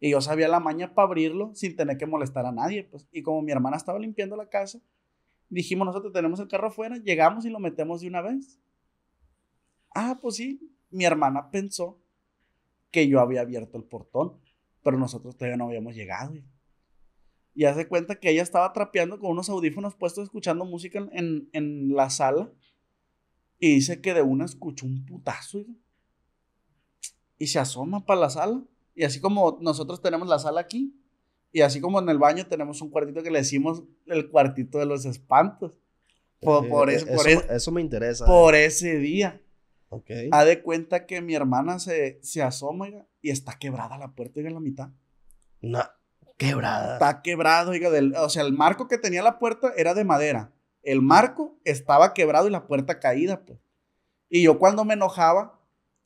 [0.00, 2.84] Y yo sabía la maña para abrirlo sin tener que molestar a nadie.
[2.84, 3.06] Pues.
[3.12, 4.80] Y como mi hermana estaba limpiando la casa,
[5.48, 8.58] dijimos nosotros tenemos el carro afuera, llegamos y lo metemos de una vez.
[9.94, 10.60] Ah, pues sí.
[10.90, 12.00] Mi hermana pensó
[12.90, 14.40] que yo había abierto el portón,
[14.82, 16.32] pero nosotros todavía no habíamos llegado.
[17.54, 21.10] Y, y hace cuenta que ella estaba trapeando con unos audífonos puestos escuchando música en,
[21.12, 22.50] en- en la sala.
[23.58, 25.64] Y dice que de una escuchó un putazo.
[27.38, 28.62] Y se asoma para la sala.
[28.94, 30.94] Y así como nosotros tenemos la sala aquí,
[31.52, 34.86] y así como en el baño tenemos un cuartito que le decimos el cuartito de
[34.86, 35.72] los espantos.
[36.40, 38.24] Por, por Eh, eso, por, ese, eso me interesa.
[38.26, 39.40] por ese día.
[39.88, 40.10] Ok.
[40.30, 42.88] Haz de cuenta que mi hermana se, se asoma
[43.20, 44.90] y está quebrada la puerta oiga, en la mitad.
[45.62, 45.90] Una
[46.46, 46.94] quebrada.
[46.94, 50.52] Está quebrado, oiga, del- o sea, el marco que tenía la puerta era de madera.
[50.82, 53.58] El marco estaba quebrado y la puerta caída, pues.
[54.28, 55.60] Y yo cuando me enojaba,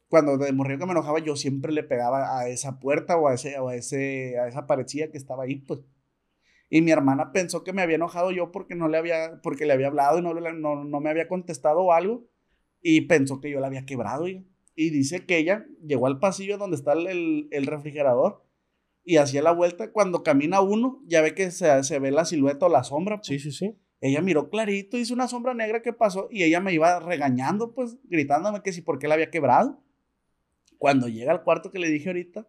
[0.09, 3.35] cuando de morrillo que me enojaba, yo siempre le pegaba a esa puerta o a,
[3.35, 5.81] ese, o a, ese, a esa parecida que estaba ahí, pues.
[6.71, 9.73] Y mi hermana pensó que me había enojado yo porque no le había, porque le
[9.75, 12.27] había hablado y no, no, no me había contestado algo.
[12.83, 14.43] Y pensó que yo la había quebrado, oiga.
[14.75, 18.45] Y dice que ella llegó al pasillo donde está el, el refrigerador
[19.05, 19.93] y hacía la vuelta.
[19.93, 23.19] Cuando camina uno, ya ve que se, se ve la silueta o la sombra.
[23.19, 23.27] pues.
[23.29, 23.79] Sí, sí, sí.
[24.01, 27.97] Ella miró clarito, hizo una sombra negra que pasó y ella me iba regañando, pues,
[28.05, 29.83] gritándome que si por qué la había quebrado.
[30.79, 32.47] Cuando llega al cuarto que le dije ahorita,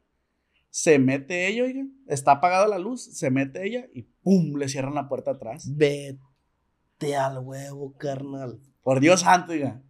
[0.70, 4.58] se mete ella, oiga, está apagada la luz, se mete ella y ¡pum!
[4.58, 5.74] le cierran la puerta atrás.
[5.74, 8.60] Vete al huevo, carnal.
[8.84, 9.82] Por Dios santo, oiga.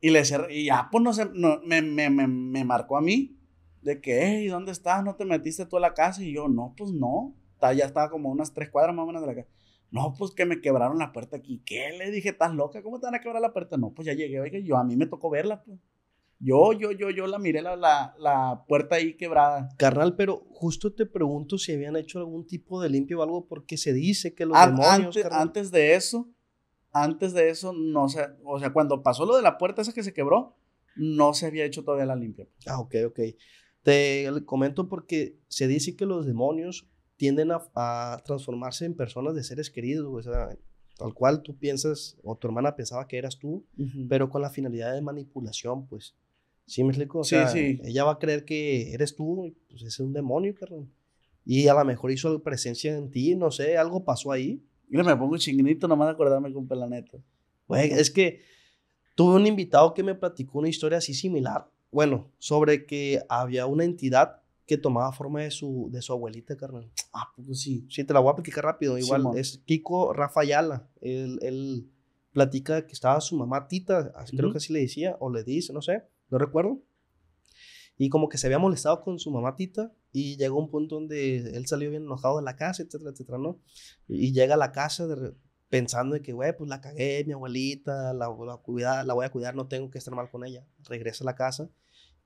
[0.00, 3.02] Y le cerré, y ya, pues, no sé, no, me, me, me, me marcó a
[3.02, 3.39] mí
[3.82, 5.04] de que, hey, ¿dónde estás?
[5.04, 6.22] ¿No te metiste tú a la casa?
[6.22, 7.34] Y yo, no, pues no.
[7.60, 9.48] Ya estaba como unas tres cuadras más o menos de la casa.
[9.90, 11.62] No, pues que me quebraron la puerta aquí.
[11.66, 11.90] ¿Qué?
[11.98, 12.82] Le dije, ¿estás loca?
[12.82, 13.76] ¿Cómo te van a quebrar la puerta?
[13.76, 15.78] No, pues ya llegué, oiga, yo a mí me tocó verla, pues.
[16.42, 19.68] Yo, yo, yo, yo la miré la, la, la puerta ahí quebrada.
[19.76, 23.76] Carnal, pero justo te pregunto si habían hecho algún tipo de limpio o algo porque
[23.76, 26.30] se dice que los An- demonios, antes, antes de eso,
[26.92, 30.02] antes de eso, no sé, o sea, cuando pasó lo de la puerta esa que
[30.02, 30.56] se quebró,
[30.96, 32.48] no se había hecho todavía la limpia.
[32.66, 33.20] Ah, ok, ok.
[33.82, 39.42] Te comento porque se dice que los demonios tienden a, a transformarse en personas de
[39.42, 40.56] seres queridos, o sea,
[40.96, 43.64] tal cual tú piensas o tu hermana pensaba que eras tú,
[44.08, 46.14] pero con la finalidad de manipulación, pues.
[46.66, 47.20] ¿Sí me explico?
[47.20, 47.80] O Sí, sea, sí.
[47.82, 50.86] ella va a creer que eres tú, y, pues es un demonio, carnal.
[51.44, 54.62] Y a lo mejor hizo presencia en ti, no sé, algo pasó ahí.
[54.88, 57.18] Mira, me pongo chinguito nomás de acordarme con la neta.
[57.66, 58.40] Güey, es que
[59.16, 61.66] tuve un invitado que me platicó una historia así similar.
[61.90, 66.90] Bueno, sobre que había una entidad que tomaba forma de su, de su abuelita, carnal.
[67.12, 67.86] Ah, pues sí.
[67.90, 68.96] Sí, te la voy a platicar rápido.
[68.96, 69.38] Igual, Simón.
[69.38, 70.88] es Kiko Rafayala.
[71.00, 71.90] Él, él
[72.32, 74.52] platica que estaba su mamá Tita, así- creo Ujú.
[74.52, 76.80] que así le decía, o le dice, no sé, no recuerdo.
[77.98, 81.38] Y como que se había molestado con su mamá Tita y llegó un punto donde
[81.56, 83.58] él salió bien enojado de la casa, etcétera, etcétera, ¿no?
[84.08, 85.34] Y, llega a la casa de
[85.68, 89.30] pensando de que, güey, pues la cagué, mi abuelita, la, la, cuidar, la voy a
[89.30, 90.64] cuidar, no tengo que estar mal con ella.
[90.84, 91.68] Regresa a la casa.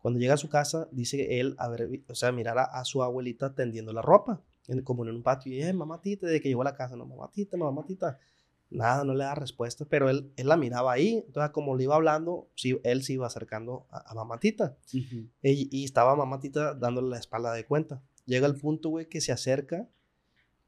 [0.05, 3.03] Cuando llega a su casa, dice él, a ver, o sea, mirar a, a su
[3.03, 5.51] abuelita tendiendo la ropa, en- como en un patio.
[5.51, 8.19] Y, eh, mamá Tita, desde que llegó a la casa, no, mamá Tita, mamá Tita.
[8.69, 11.23] Nada, no le da respuesta, pero él, él la miraba ahí.
[11.27, 14.77] Entonces, como le iba hablando, sí, él se iba acercando a, a mamá Tita.
[15.43, 18.03] Y, y estaba mamá Tita dándole la espalda de cuenta.
[18.27, 19.89] Llega el punto, güey, que se acerca.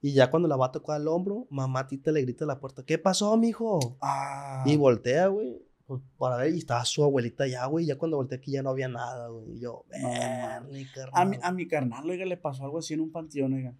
[0.01, 2.59] Y ya cuando la va a tocar al hombro, mamá Tita le grita a la
[2.59, 3.99] puerta, ¿qué pasó, mijo?
[4.01, 4.63] Ah.
[4.67, 7.87] Y voltea, güey, pues, para ver, y estaba su abuelita ya, güey.
[7.87, 9.53] Ya cuando volteé aquí ya no había nada, güey.
[9.53, 11.29] Y yo, No, "Verni, a, carnal".
[11.29, 13.75] mi, a mi carnal, oiga, le pasó algo así en un panteón, oiga.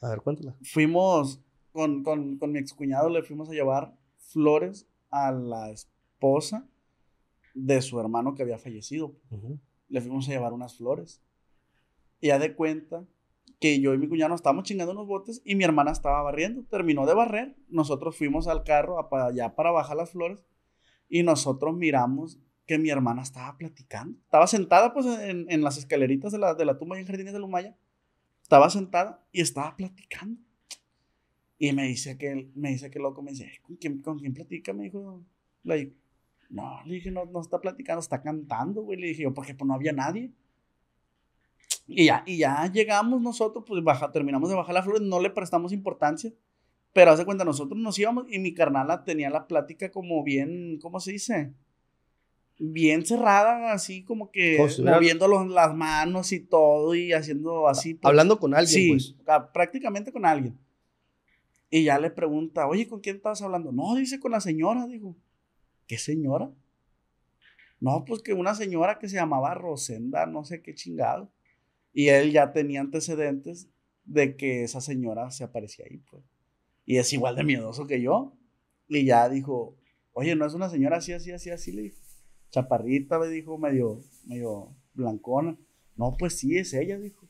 [0.00, 0.54] A ver, cuéntala.
[0.62, 1.40] Fuimos,
[1.72, 6.66] con, con, con mi excuñado, le fuimos a llevar flores a la esposa
[7.54, 9.14] de su hermano que había fallecido.
[9.88, 11.20] Le fuimos a llevar unas flores.
[12.20, 13.04] Y ya de cuenta
[13.60, 16.62] que yo y mi cuñado nos estábamos chingando unos botes y mi hermana estaba barriendo.
[16.70, 17.54] Terminó de barrer.
[17.68, 20.42] Nosotros fuimos al carro a pa- allá para bajar las flores
[21.12, 24.18] y nosotros miramos que mi hermana estaba platicando.
[24.24, 27.34] Estaba sentada pues en, en las escaleritas de la, de la tumba y en Jardines
[27.34, 27.76] de Lumaya.
[28.40, 30.40] Estaba sentada y estaba platicando.
[31.58, 34.32] Y me dice que, me dice que loco, me dice, "Ay, ¿con quién, ¿con quién
[34.32, 34.72] platica?
[34.72, 35.22] Me dijo,
[35.64, 35.94] like,
[36.48, 38.98] no, le dije, no, no está platicando, está cantando, güey.
[38.98, 40.32] Le dije yo, porque pues no había nadie.
[41.86, 45.28] Y ya, y ya llegamos nosotros, pues baja, terminamos de bajar la flor, no le
[45.28, 46.32] prestamos importancia.
[46.92, 51.00] Pero hace cuenta, nosotros nos íbamos y mi carnala tenía la plática como bien, ¿cómo
[51.00, 51.52] se dice?
[52.58, 54.56] Bien cerrada, así como que
[54.96, 57.94] moviendo los- las manos y todo y haciendo así.
[57.94, 58.08] pues.
[58.10, 59.14] Hablando con alguien, Sí, pues.
[59.24, 60.58] ca- prácticamente con alguien.
[61.70, 63.72] Y ya le pregunta, oye, ¿con quién estabas hablando?
[63.72, 65.16] No, dice con la señora, dijo.
[65.86, 66.50] ¿Qué señora?
[67.80, 71.32] No, pues que una señora que se llamaba Rosenda, no sé qué chingado.
[71.94, 73.68] Y él ya tenía antecedentes
[74.04, 76.22] de que esa señora se aparecía ahí, pues.
[76.84, 78.32] Y es igual de miedoso que yo.
[78.88, 79.76] Y ya dijo,
[80.12, 81.72] oye, ¿no es una señora así, así, así, así?
[81.72, 81.96] Le dijo.
[82.50, 85.56] Chaparrita, le dijo, medio, medio blancona.
[85.96, 87.26] No, pues sí, es ella, dijo.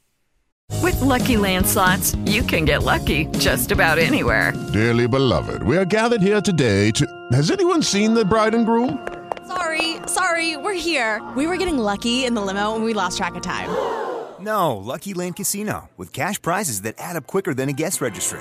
[0.82, 4.52] With Lucky Land slots, you can get lucky just about anywhere.
[4.72, 7.06] Dearly beloved, we are gathered here today to.
[7.32, 8.98] Has anyone seen the bride and groom?
[9.46, 11.20] Sorry, sorry, we're here.
[11.36, 13.68] We were getting lucky in the limo and we lost track of time.
[14.40, 18.40] No, Lucky Land Casino, with cash prizes that add up quicker than a guest registry.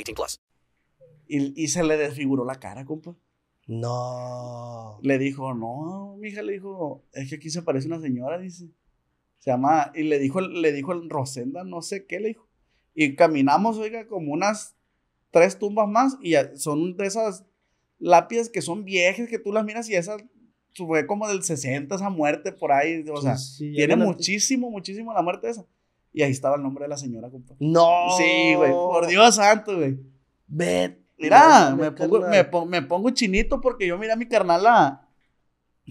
[0.03, 0.41] 18 plus.
[1.27, 3.15] Y, y se le desfiguró la cara, compa.
[3.67, 4.99] No.
[5.01, 8.69] Le dijo, no, mi hija le dijo, es que aquí se parece una señora, dice.
[9.39, 12.47] Se llama, y le dijo, le dijo el Rosenda, no sé qué le dijo.
[12.93, 14.75] Y caminamos, oiga, como unas
[15.31, 17.45] tres tumbas más, y son de esas
[17.97, 20.23] lápidas que son viejas, que tú las miras y esas
[20.75, 25.13] fue como del 60, esa muerte por ahí, o sea, Sí, sí, tiene muchísimo, muchísimo
[25.13, 25.65] la muerte esa.
[26.13, 27.55] Y ahí estaba el nombre de la señora, compa.
[27.59, 27.87] No.
[28.17, 29.97] Sí, güey, por Dios santo, güey.
[30.47, 30.97] Ve.
[31.17, 35.07] Mira, me pongo, me, pon- me pongo chinito porque yo miré a mi carnala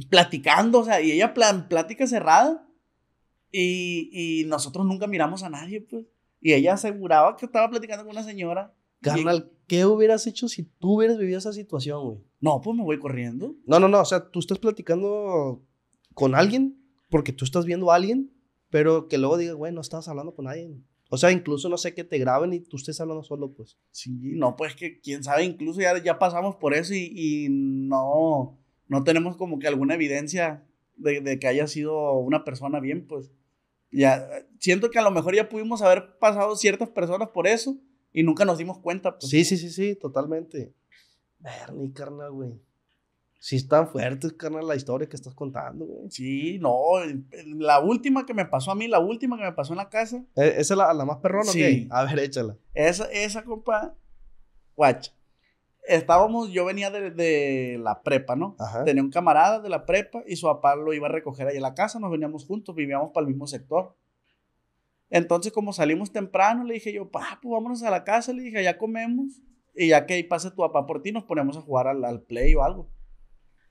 [0.09, 2.67] platicando, o sea, y ella plan, plática cerrada.
[3.53, 6.07] Y, y nosotros nunca miramos a nadie, pues.
[6.41, 8.75] Y ella aseguraba que estaba platicando con una señora.
[9.03, 12.19] Carnal, ¿qué hubieras hecho si tú hubieras vivido esa situación, güey?
[12.41, 13.55] No, pues me voy corriendo.
[13.67, 14.01] No, no, no.
[14.01, 15.63] O sea, tú estás platicando
[16.15, 16.77] con alguien
[17.09, 18.31] porque tú estás viendo a alguien,
[18.71, 20.85] pero que luego digas, güey, no estabas hablando con alguien.
[21.11, 23.77] O sea, incluso no sé que te graben y tú estés hablando solo, pues.
[23.91, 28.57] Sí, no, pues que quién sabe, incluso ya, ya pasamos por eso y, y no,
[28.87, 30.65] no tenemos como que alguna evidencia
[30.97, 33.33] de, de que haya sido una persona bien, pues.
[33.91, 34.29] Ya,
[34.61, 37.77] siento que a lo mejor ya pudimos haber pasado ciertas personas por eso
[38.13, 39.31] y nunca nos dimos cuenta, pues.
[39.31, 40.73] Sí, sí, sí, sí, totalmente.
[41.41, 42.53] Bernie, carnal, güey.
[43.43, 46.11] Sí, están fuertes, carnal, la historia que estás contando, güey.
[46.11, 46.75] Sí, no,
[47.57, 50.23] la última que me pasó a mí, la última que me pasó en la casa,
[50.37, 51.63] ¿E- ¿Esa es la, la más perrona Sí.
[51.63, 51.89] o qué?
[51.91, 52.59] A ver, échala.
[52.75, 53.95] esa, esa compa,
[54.77, 55.13] guacha.
[55.89, 58.57] Estábamos, yo venía de, de la prepa, ¿no?
[58.59, 58.85] Ajá.
[58.85, 61.61] Tenía un camarada de la prepa y su papá lo iba a recoger ahí a
[61.63, 63.97] la casa, nos veníamos juntos, vivíamos para el mismo sector.
[65.09, 68.63] Entonces, como salimos temprano, le dije yo, pa, pues vámonos a la casa, le dije,
[68.63, 69.41] ya comemos.
[69.75, 72.21] Y ya que ahí pase tu papá por ti, nos ponemos a jugar al, al
[72.23, 72.91] play o algo.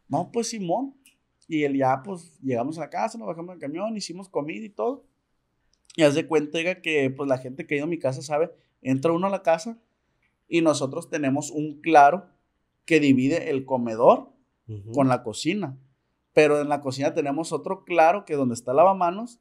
[0.10, 0.96] No, pues Simón.
[1.48, 4.70] Y él ya, pues, llegamos a la casa, nos bajamos del camión, hicimos comida y
[4.70, 5.06] todo.
[5.96, 8.52] Y haz de cuenta que, pues, la gente que ha ido a mi casa sabe,
[8.82, 9.80] entra uno a la casa
[10.48, 12.28] y nosotros tenemos un claro
[12.86, 14.30] que divide el comedor
[14.94, 15.78] con la cocina.
[16.34, 19.40] Pero en la cocina tenemos otro claro que donde está el lavamanos,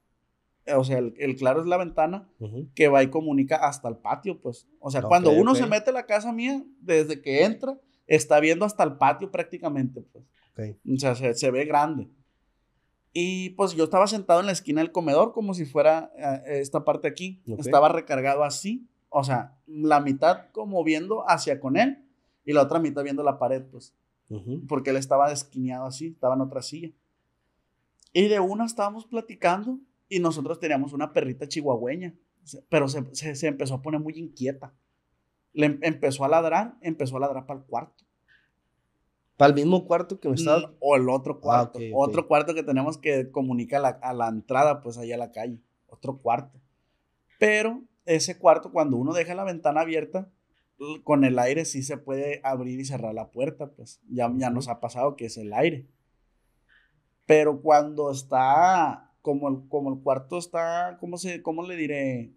[0.65, 2.29] eh, o sea, el, el claro es la ventana
[2.75, 4.67] que va y comunica hasta el patio, pues.
[4.81, 8.65] O sea, cuando uno se mete a la casa mía, desde que entra, está viendo
[8.65, 10.25] hasta el patio prácticamente, pues.
[10.95, 12.09] O sea, se, se ve grande.
[13.13, 16.85] Y pues yo estaba sentado en la esquina del comedor como si fuera eh, esta
[16.85, 17.43] parte aquí.
[17.67, 18.89] Estaba recargado así.
[19.09, 22.05] O sea, la mitad como viendo hacia con él
[22.45, 23.95] y la otra mitad viendo la pared, pues.
[24.67, 26.91] Porque él estaba esquineado así, estaba en otra silla.
[28.13, 32.15] Y de una estábamos platicando y nosotros teníamos una perrita chihuahueña,
[32.69, 34.75] pero se, se- se empezó a poner muy inquieta.
[35.55, 38.05] Le em- empezó a ladrar, empezó a ladrar para el cuarto.
[39.39, 40.59] Para el mismo cuarto que me estaba...
[40.59, 41.79] Mm, O el otro cuarto.
[41.79, 42.09] ok, ok.
[42.09, 45.33] Otro cuarto que tenemos que comunica a la, a la entrada, pues allá a la
[45.33, 45.63] calle.
[45.87, 46.61] Otro cuarto.
[47.39, 50.29] Pero ese cuarto, cuando uno deja la ventana abierta,
[51.05, 54.69] con el aire sí se puede abrir y cerrar la puerta, pues ya, ya nos
[54.69, 55.87] ha pasado que es el aire.
[57.25, 62.33] Pero cuando está, como el, como el cuarto está, ¿cómo, se, cómo le diré?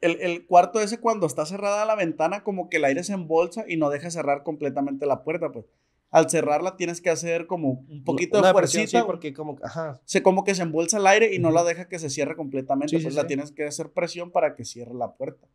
[0.00, 3.64] El, el cuarto ese cuando está cerrada la ventana, como que el aire se embolsa
[3.68, 5.66] y no deja cerrar completamente la puerta, pues.
[6.14, 9.00] Al cerrarla tienes que hacer como un poquito Una de presión, fuercita.
[9.00, 9.58] sí, porque como...
[9.64, 10.00] Ajá.
[10.04, 12.90] Se como que se embolsa el aire y no la deja que se cierre completamente,
[12.90, 15.48] Sí, sí, pues la tienes que hacer presión para que cierre la puerta.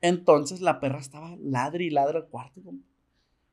[0.00, 2.62] Entonces la perra estaba ladre y ladre al cuarto.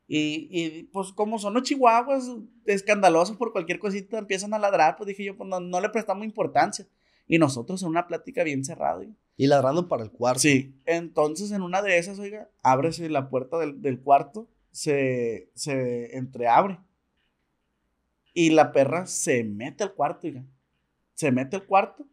[0.08, 2.32] Y, y, pues como son los chihuahuas
[2.66, 6.24] escandalosos por cualquier cosita empiezan a ladrar, pues dije yo, pues no, no le prestamos
[6.24, 6.88] importancia.
[7.28, 9.04] Y nosotros en una plática bien cerrada.
[9.36, 10.40] Y ladrando para el cuarto.
[10.40, 14.48] Sí, entonces en una de esas, oiga, ábrese la puerta del, del cuarto,
[14.78, 16.78] se, se entreabre.
[18.36, 20.46] Y la perra se mete al cuarto, oiga.
[21.16, 22.06] Se mete al cuarto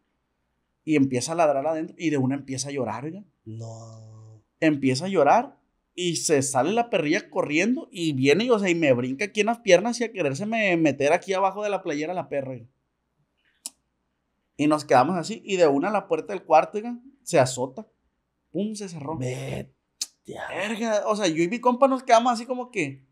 [0.82, 3.22] y empieza a ladrar adentro y de una empieza a llorar, oiga.
[3.44, 4.42] No.
[4.60, 5.58] Empieza a llorar
[5.94, 9.40] y se sale la perrilla corriendo y viene, y, o sea, y me brinca aquí
[9.40, 12.52] en las piernas y a quererse me meter aquí abajo de la playera la perra.
[12.52, 12.66] oiga.
[14.56, 17.86] Y nos quedamos así y de una la puerta del cuarto, oiga, se azota.
[18.50, 19.18] Pum, se cerró.
[19.18, 19.73] Vete.
[20.26, 23.04] Verga, o sea, yo y mi compa nos quedamos así como que.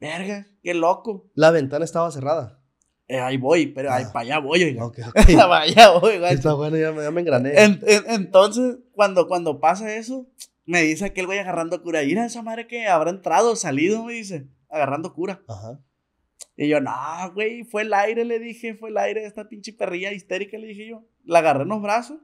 [0.00, 1.30] Verga, qué loco.
[1.34, 2.60] La ventana estaba cerrada.
[3.08, 4.12] Eh, ahí voy, pero ahí Ah.
[4.12, 4.84] para allá voy, oiga.
[4.84, 5.14] Ok, ok.
[5.36, 6.34] para allá voy, güey.
[6.34, 7.62] Está bueno, ya me, ya me engrané.
[7.62, 10.26] En- en- entonces, cuando, cuando pasa eso,
[10.66, 12.02] me dice aquel güey agarrando cura.
[12.02, 15.42] Mira esa madre que habrá entrado, salido, me dice, agarrando cura.
[15.48, 15.80] Ajá.
[16.56, 16.92] Y yo, no,
[17.34, 20.88] güey, fue el aire, le dije, fue el aire, esta pinche perrilla histérica, le dije
[20.88, 21.04] yo.
[21.24, 22.18] La agarré en los brazos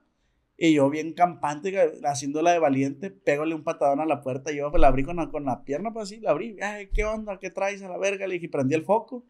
[0.57, 4.52] y yo, bien campante, haciéndola de valiente, pégale un patadón a la puerta.
[4.52, 6.57] Y yo pues, la abrí con la, con la pierna, pues así, la abrí.
[6.61, 7.38] Ay, ¿qué onda?
[7.40, 8.26] ¿Qué traes a la verga?
[8.26, 9.26] Le dije, prendí el foco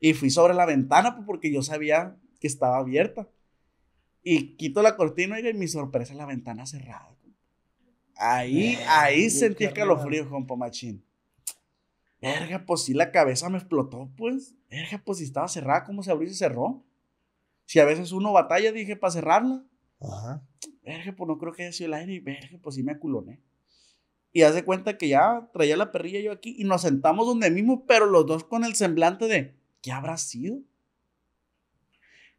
[0.00, 3.28] y fui sobre la ventana, pues, porque yo sabía que estaba abierta.
[4.22, 7.14] Y quito la cortina, y mi sorpresa, la ventana cerrada.
[8.16, 9.90] Ahí, ahí sentí carnal.
[9.90, 11.04] escalofrío, compa machín.
[12.20, 14.54] Verga, pues sí, la cabeza me explotó, pues.
[14.70, 16.84] Verga, pues si estaba cerrada, ¿cómo se abrió y se cerró?
[17.66, 19.64] Si a veces uno batalla, dije, para cerrarla.
[20.00, 20.42] Ajá.
[20.82, 22.14] Verga, pues no creo que haya sido el aire.
[22.14, 23.40] Y verga, pues sí me aculoné.
[24.32, 27.84] Y hace cuenta que ya traía la perrilla yo aquí y nos sentamos donde mismo,
[27.86, 30.60] pero los dos con el semblante de, ¿qué habrá sido?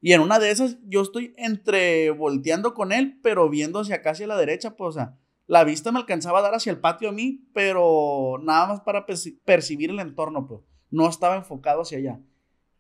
[0.02, 4.12] Y en una de esas yo estoy entre volteando con él, pero viendo hacia acá,
[4.12, 5.18] hacia la derecha, pues, o sea,
[5.48, 9.06] la vista me alcanzaba a dar hacia el patio a mí, pero nada más para
[9.06, 12.20] perci- percibir el entorno, pues, no estaba enfocado hacia allá.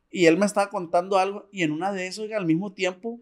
[0.09, 3.21] Y él me estaba contando algo, y en una de esas, al mismo tiempo,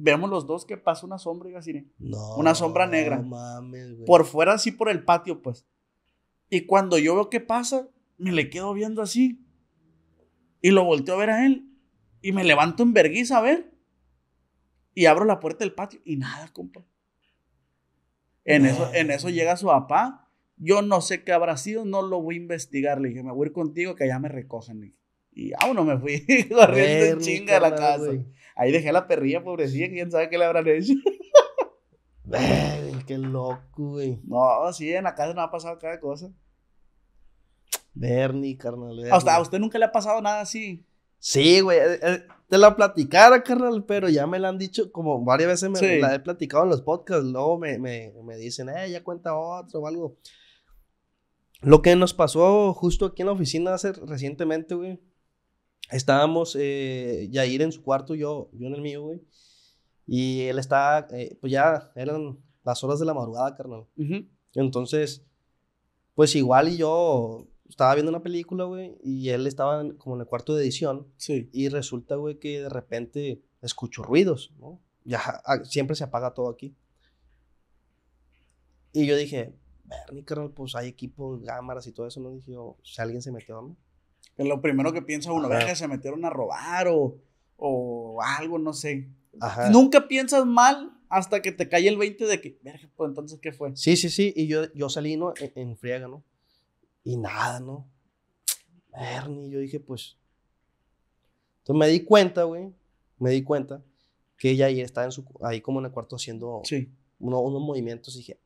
[0.00, 2.36] vemos los dos que pasa una sombra, oiga, así, No.
[2.36, 3.16] Una sombra negra.
[3.16, 4.06] No mames, güey.
[4.06, 5.66] por fuera así por el patio, pues.
[6.48, 9.44] Y cuando yo veo qué pasa, me le quedo viendo así.
[10.62, 11.68] Y lo volteo a ver a él.
[12.22, 13.72] Y me levanto en vergüenza a ver.
[14.94, 16.00] Y abro la puerta del patio.
[16.04, 16.84] Y nada, compa.
[18.44, 20.30] En, eso, en eso llega su papá.
[20.56, 23.00] Yo no sé qué habrá sido, no lo voy a investigar.
[23.00, 24.96] Le dije, me voy a ir contigo que allá me recogen.
[25.40, 28.10] Y vámonos, me fui corriendo en chinga de la casa.
[28.56, 30.94] Ahí dejé a la perrilla, pobrecilla, quién sabe qué le habrán hecho.
[32.24, 33.60] Ver, qué loco,
[33.90, 34.20] güey.
[34.24, 36.30] No, sí, en la casa no ha pasado cada cosa.
[37.94, 38.98] Bernie, carnal.
[39.10, 39.42] A usted, a Bernie.
[39.42, 40.84] usted nunca le ha pasado nada así.
[41.20, 41.78] Sí, güey.
[41.78, 45.70] eh, eh, te la platicara, carnal, pero ya me la han dicho como varias veces
[45.70, 46.00] me Sí.
[46.00, 47.24] la he platicado en los podcasts.
[47.24, 50.16] Luego me, me, me dicen, eh, ya cuenta otro o algo.
[51.60, 55.00] Lo que nos pasó justo aquí en la oficina hace recientemente, güey.
[55.90, 59.20] Estábamos, eh, Yair en su cuarto, yo, yo en el mío, güey.
[60.06, 63.86] Y él estaba, eh, pues ya eran las horas de la madrugada, carnal.
[64.54, 65.22] Entonces,
[66.14, 70.22] pues igual y yo estaba viendo una película, güey, y él estaba en- como en
[70.22, 71.06] el cuarto de edición.
[71.16, 71.48] Sí.
[71.52, 74.80] Y resulta, güey, que de repente escucho ruidos, ¿no?
[75.04, 75.20] Ya
[75.64, 76.74] siempre se apaga todo aquí.
[78.92, 82.30] Y yo dije, Bernie, carnal, pues hay equipos, cámaras y todo eso, ¿no?
[82.30, 83.76] Dije yo, si alguien se metió, ¿no?
[84.36, 87.16] Es lo primero que piensa uno, verga, se metieron a robar o,
[87.56, 89.08] o algo, no sé.
[89.40, 89.68] Ajá.
[89.70, 93.52] Nunca piensas mal hasta que te cae el 20 de que, verga, pues entonces, ¿qué
[93.52, 93.74] fue?
[93.76, 94.32] Sí, sí, sí.
[94.36, 95.32] Y yo, yo salí, ¿no?
[95.40, 96.22] En, en friega, ¿no?
[97.04, 97.88] Y nada, ¿no?
[98.92, 100.16] Bernie, yo dije, pues.
[101.60, 102.72] Entonces me di cuenta, güey.
[103.18, 103.82] Me di cuenta
[104.36, 106.88] que ella ahí estaba en su, ahí como en el cuarto haciendo Sí.
[107.18, 108.14] uno- unos movimientos.
[108.14, 108.38] Y dije,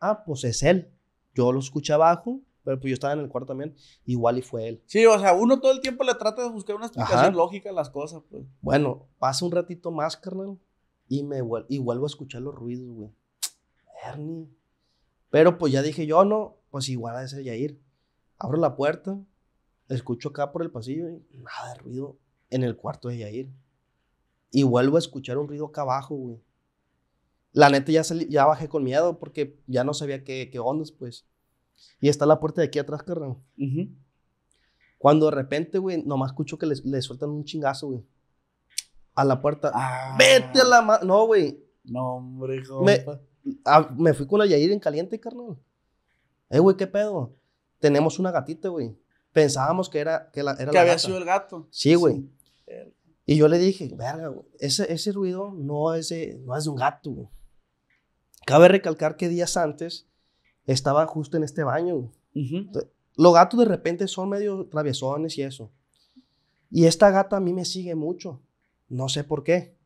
[0.00, 0.88] ah, pues es él.
[1.34, 3.74] Yo lo escuché abajo, pero pues yo estaba en el cuarto también.
[4.04, 4.82] Igual y fue él.
[4.86, 7.30] Sí, o sea, uno todo el tiempo le trata de buscar una explicación Ajá.
[7.30, 8.44] lógica a las cosas, pues.
[8.60, 10.58] Bueno, pasa un ratito más, carnal.
[11.08, 13.10] Y, me vuel- y vuelvo a escuchar los ruidos, güey.
[14.04, 14.48] Bernie.
[15.30, 17.80] Pero pues ya dije yo, no, pues igual a ese Yair.
[18.38, 19.18] Abro la puerta,
[19.88, 22.16] escucho acá por el pasillo y nada de ruido
[22.50, 23.50] en el cuarto de Yair.
[24.50, 26.40] Y vuelvo a escuchar un ruido acá abajo, güey.
[27.52, 30.92] La neta ya, salí- ya bajé con miedo porque ya no sabía qué, qué ondas,
[30.92, 31.26] pues.
[32.00, 33.36] Y está la puerta de aquí atrás, carnal.
[33.58, 33.88] Ujú.
[34.98, 38.04] Cuando de repente, güey, nomás escucho que le, le sueltan un chingazo, güey.
[39.14, 39.70] A la puerta.
[39.74, 40.16] Ah.
[40.18, 40.98] Vete a la ma...
[41.02, 41.64] No, güey.
[41.84, 43.04] No, hombre, Me,
[43.64, 45.56] ah, me fui con la Yair en caliente, carnal.
[46.50, 47.34] Eh, güey, ¿qué pedo?
[47.78, 48.96] Tenemos una gatita, güey.
[49.32, 50.98] Pensábamos que era, que la, era Que la había gata.
[51.06, 51.68] sido el gato.
[51.70, 52.28] Sí, güey.
[52.66, 52.90] Verga.
[53.24, 56.70] Y yo le dije, verga, güey, ese, ese ruido no es, de, no es de
[56.70, 57.28] un gato, güey.
[58.44, 60.09] Cabe recalcar que días antes
[60.72, 62.10] estaba justo en este baño.
[63.16, 65.70] Los gatos de repente son medio traviesones y eso.
[66.70, 68.40] Y esta gata a mí me sigue mucho.
[68.88, 69.76] No sé por qué.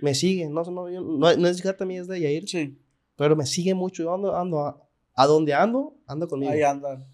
[0.00, 0.48] Me sigue.
[0.48, 2.48] No, no, yo- no, no es gata mía, es de Yair.
[2.48, 2.78] Sí,
[3.16, 4.04] Pero me sigue mucho.
[4.04, 4.80] Yo ando, ando a,
[5.14, 6.52] a donde ando, ando conmigo.
[6.52, 7.04] ahí anda.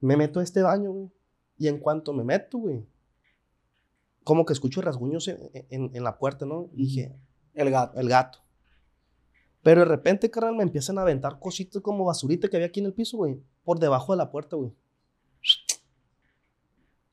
[0.00, 1.10] Me meto a este baño, güey.
[1.58, 2.84] Y en cuanto me meto, güey,
[4.24, 5.38] como que escucho rasguños en,
[5.70, 6.68] en- en la puerta, ¿no?
[6.74, 7.16] Y dije,
[7.54, 7.98] El gato.
[7.98, 8.40] el gato.
[9.62, 12.86] Pero de repente, carnal, me empiezan a aventar cositas como basurita que había aquí en
[12.86, 13.40] el piso, güey.
[13.64, 14.72] Por debajo de la puerta, güey.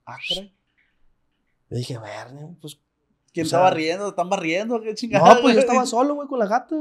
[0.06, 0.54] Ah, caray.
[1.70, 2.80] Yo dije, verne, pues.
[3.32, 3.70] ¿Quién O sea-?
[4.08, 4.82] ¿Están barriendo?
[4.82, 5.36] ¿Qué chingada?
[5.36, 6.76] No, pues yo estaba solo, güey, con la gata.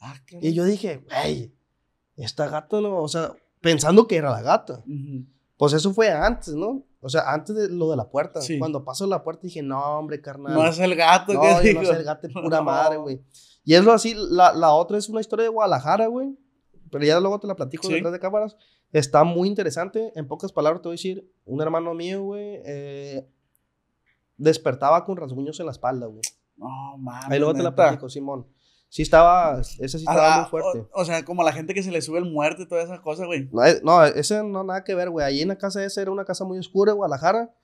[0.00, 0.48] Ah, caray.
[0.48, 1.52] Y yo dije, güey,
[2.16, 4.78] esta gata no, o sea, pensando que era la gata.
[4.86, 5.26] Ujú.
[5.58, 6.82] Pues eso fue antes, ¿no?
[7.00, 8.40] O sea, antes de lo de la puerta.
[8.40, 8.58] Sí.
[8.58, 10.54] Cuando pasó la puerta dije, no, hombre, carnal.
[10.54, 11.82] No es el gato No, que digo.
[11.82, 12.64] no sé el gato de pura No.
[12.64, 13.20] madre, güey.
[13.64, 16.36] Y es lo así, la, la otra es una historia de Guadalajara, güey.
[16.90, 17.94] Pero ya luego te la platico Sí.
[17.94, 18.56] detrás de cámaras.
[18.92, 20.12] Está muy interesante.
[20.14, 23.26] En pocas palabras te voy a decir, un hermano mío, güey, eh,
[24.36, 26.20] despertaba con rasguños en la espalda, güey.
[26.56, 27.30] No, mames.
[27.30, 28.46] Ahí luego te la platico, Simón.
[28.88, 30.80] Sí estaba, ese sí estaba Ah, muy fuerte.
[30.92, 33.00] O, o sea, como la gente que se le sube el muerto y todas esas
[33.00, 33.48] cosas, güey.
[33.50, 35.24] No, eh, no, ese no nada que ver, güey.
[35.24, 37.54] Ahí en la casa esa era una casa muy oscura, Guadalajara.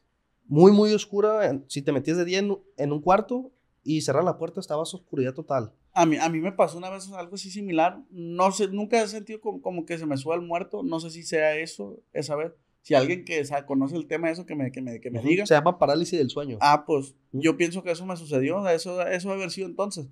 [0.47, 1.61] Muy, muy oscura.
[1.67, 3.51] Si te metías de día en, en un cuarto
[3.85, 5.75] y cerrar la puerta, estabas oscuridad total.
[6.01, 8.01] A mí, a mí me pasó una vez algo así similar.
[8.11, 10.83] No sé, nunca he sentido como, como que se me suba el muerto.
[10.85, 12.53] No sé si sea eso, esa vez.
[12.83, 15.21] Si alguien que sa- conoce el tema de eso, que me, que me, que me
[15.21, 15.45] diga.
[15.45, 16.57] Se llama parálisis del sueño.
[16.61, 18.59] Ah, pues yo pienso que eso me sucedió.
[18.59, 20.09] o sea, Eso, eso debe haber sido entonces.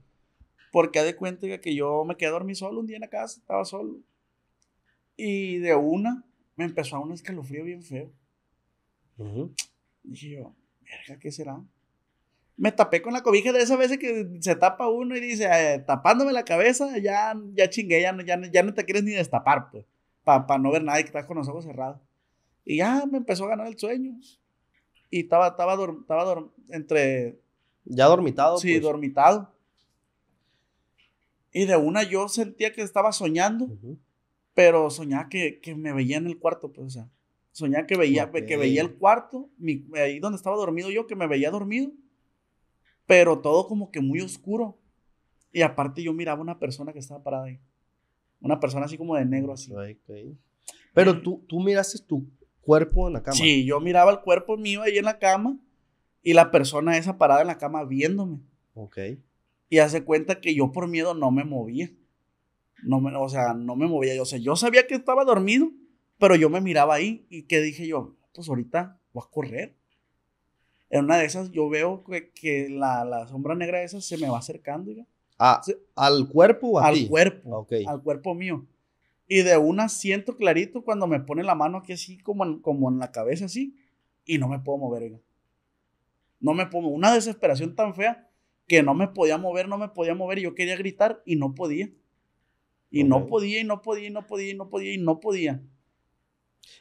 [0.72, 3.39] Porque de cuenta que yo me quedé a dormir solo un día en la casa,
[3.41, 4.01] estaba solo.
[5.16, 6.24] Y de una
[6.57, 8.11] me empezó a un escalofrío bien feo.
[9.18, 9.55] Ujú.
[10.03, 11.62] Dije yo, verga, ¿qué será?
[12.59, 15.78] Me tapé con la cobija de esas veces que se tapa uno y dice, eh,
[15.80, 19.70] tapándome la cabeza, ya, ya chingué, ya no, ya, ya no te quieres ni destapar,
[19.70, 19.84] pues,
[20.24, 22.00] para no ver nada y que estás con los ojos cerrados.
[22.64, 24.18] Y ya me empezó a ganar el sueño.
[25.11, 27.38] Y estaba, estaba, estaba dorm- entre,
[27.84, 28.57] Ya dormitado.
[28.59, 28.82] sí, pues.
[28.82, 29.52] dormitado.
[31.52, 33.68] Y de una yo sentía que estaba soñando,
[34.54, 37.09] pero soñaba que, que me veía en el cuarto, pues, o sea,
[37.52, 38.44] soñaba que veía, Ok.
[38.46, 41.92] que veía el cuarto, mi- ahí donde estaba dormido yo, que me veía dormido,
[43.07, 44.78] pero todo como que muy oscuro.
[45.52, 47.61] Y aparte yo miraba una persona que estaba parada ahí.
[48.40, 49.72] Una persona así como de negro, así.
[50.92, 52.28] Pero tú, tú miraste tu
[52.61, 53.36] cuerpo en la cama.
[53.36, 55.59] Sí, yo miraba el cuerpo mío ahí en la cama
[56.22, 58.40] y la persona esa parada en la cama viéndome.
[58.74, 58.98] Ok.
[59.68, 61.90] Y hace cuenta que yo por miedo no me movía.
[62.82, 64.20] No me, o sea, no me movía.
[64.20, 65.70] O sea, yo sabía que estaba dormido,
[66.18, 69.76] pero yo me miraba ahí y que dije yo, pues ahorita voy a correr.
[70.91, 74.28] En una de esas yo veo que, que la, la sombra negra esa se me
[74.28, 75.07] va acercando ya,
[75.39, 75.61] Ah.
[75.95, 77.09] ¿Al cuerpo a al ti?
[77.09, 78.64] cuerpo, al cuerpo mío.
[79.28, 82.89] Y de una siento clarito cuando me pone la mano aquí así como en, como
[82.89, 83.76] en la cabeza así
[84.24, 85.03] y no me puedo mover.
[85.03, 85.18] oiga.
[86.41, 88.30] No me puedo Una desesperación tan fea
[88.66, 91.55] que no me podía mover, no me podía mover y yo quería gritar y no
[91.55, 91.91] podía.
[92.91, 95.61] Y no podía y no podía y no podía y no podía y no podía.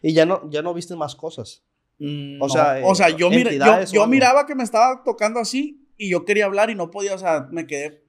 [0.01, 1.63] Y ya no, ya no viste más cosas.
[1.99, 2.49] Mm, O no.
[2.49, 6.09] sea, o sea, eh, yo, mira- yo, yo miraba que me estaba tocando así y
[6.09, 8.03] yo quería hablar y no podía, o sea, me quedé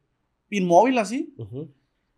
[0.50, 1.34] inmóvil así.
[1.38, 1.70] Ujú.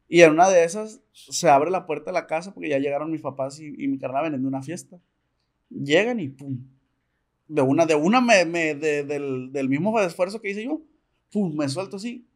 [0.09, 3.11] Y en una de esas se abre la puerta de la casa porque ya llegaron
[3.11, 4.99] mis papás y, y mi carnal venían de una fiesta.
[5.69, 6.59] Llegan y pum.
[7.47, 10.81] De una, de una me, me- de- del, del mismo esfuerzo que hice yo,
[11.31, 12.27] pum, me suelto así.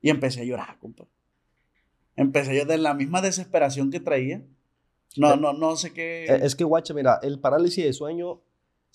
[0.00, 1.06] Y empecé a llorar, compa.
[2.14, 4.42] Empecé yo de la misma desesperación que traía.
[5.16, 6.26] No, no, no sé qué.
[6.26, 8.40] Eh, Es que, guacha, mira, el parálisis de sueño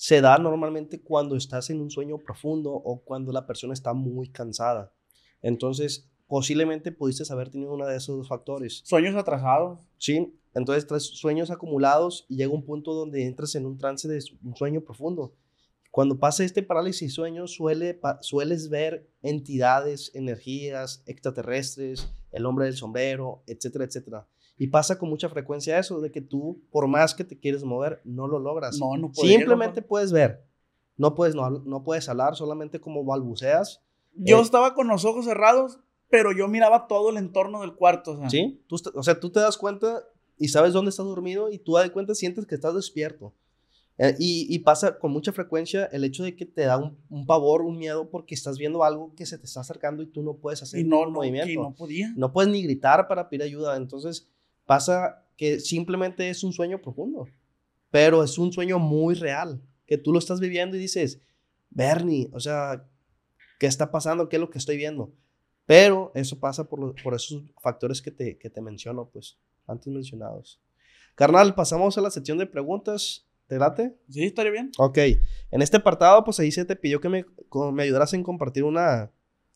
[0.04, 4.28] se da normalmente cuando estás en un sueño profundo o cuando la persona está muy
[4.28, 4.91] cansada.
[5.41, 8.82] Entonces, posiblemente pudiste haber tenido uno de esos dos factores.
[8.84, 9.80] Sueños atrasados.
[9.97, 14.22] Sí, entonces traes sueños acumulados y llega un punto donde entras en un trance de
[14.43, 15.38] un sueño profundo.
[15.89, 23.41] Cuando pasa este parálisis sueño, suele, sueles ver entidades, energías extraterrestres, el hombre del sombrero,
[23.47, 24.28] etcétera, etcétera.
[24.58, 28.01] Y pasa con mucha frecuencia eso, de que tú, por más que te quieres mover,
[28.06, 28.78] no lo logras.
[28.80, 30.43] No, no podía, Simplemente no puedes ver.
[30.95, 33.82] No puedes, no, no puedes hablar, solamente como balbuceas.
[34.16, 35.80] Yo Eh, estaba con los ojos cerrados,
[36.10, 38.12] pero yo miraba todo el entorno del cuarto.
[38.12, 38.62] O sea, ¿Sí?
[38.68, 40.04] Tú, o sea, tú te das cuenta
[40.38, 43.34] y sabes dónde estás dormido y tú das cuenta sientes que estás despierto.
[43.97, 47.26] Eh, y, y pasa con mucha frecuencia el hecho de que te da un, un
[47.28, 50.36] pavor, un miedo porque estás viendo algo que se te está acercando y tú no
[50.36, 51.62] puedes hacer Y no, ningún no, movimiento.
[51.62, 52.12] no podía.
[52.16, 53.76] No puedes ni gritar para pedir ayuda.
[53.78, 54.28] Entonces
[54.66, 57.28] pasa que simplemente es un sueño profundo,
[57.91, 61.20] pero es un sueño muy real, que tú lo estás viviendo y dices,
[61.70, 62.86] Bernie, o sea,
[63.59, 64.30] ¿qué está pasando?
[64.30, 65.11] ¿Qué es lo que estoy viendo?
[65.66, 69.38] Pero eso pasa por, lo- por esos factores que te, que te menciono, pues,
[69.68, 70.59] antes mencionados.
[71.16, 73.26] Carnal, pasamos a la sección de preguntas.
[73.47, 73.95] ¿Te late?
[74.09, 74.72] Sí, estaría bien.
[74.78, 74.97] Ok.
[75.51, 77.26] En este apartado, pues ahí se te pidió que me,
[77.74, 79.11] me ayudaras en compartir una,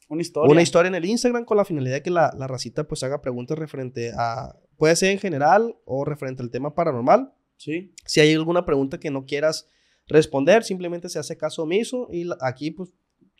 [0.10, 0.52] Una historia.
[0.52, 3.22] una historia en el Instagram con la finalidad de que la, la racita pues haga
[3.22, 7.34] preguntas referente a, puede ser en general o referente al tema paranormal.
[7.58, 7.94] Sí.
[8.06, 9.68] Si hay alguna pregunta que no quieras
[10.08, 12.94] responder, simplemente se hace caso omiso y aquí pues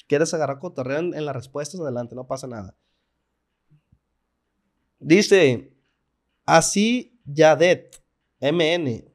[0.08, 2.76] quieres agarrar cotorreo en, en las respuestas, adelante, no pasa nada.
[5.00, 5.72] Dice,
[6.46, 8.02] así Yadet,
[8.40, 9.06] MN.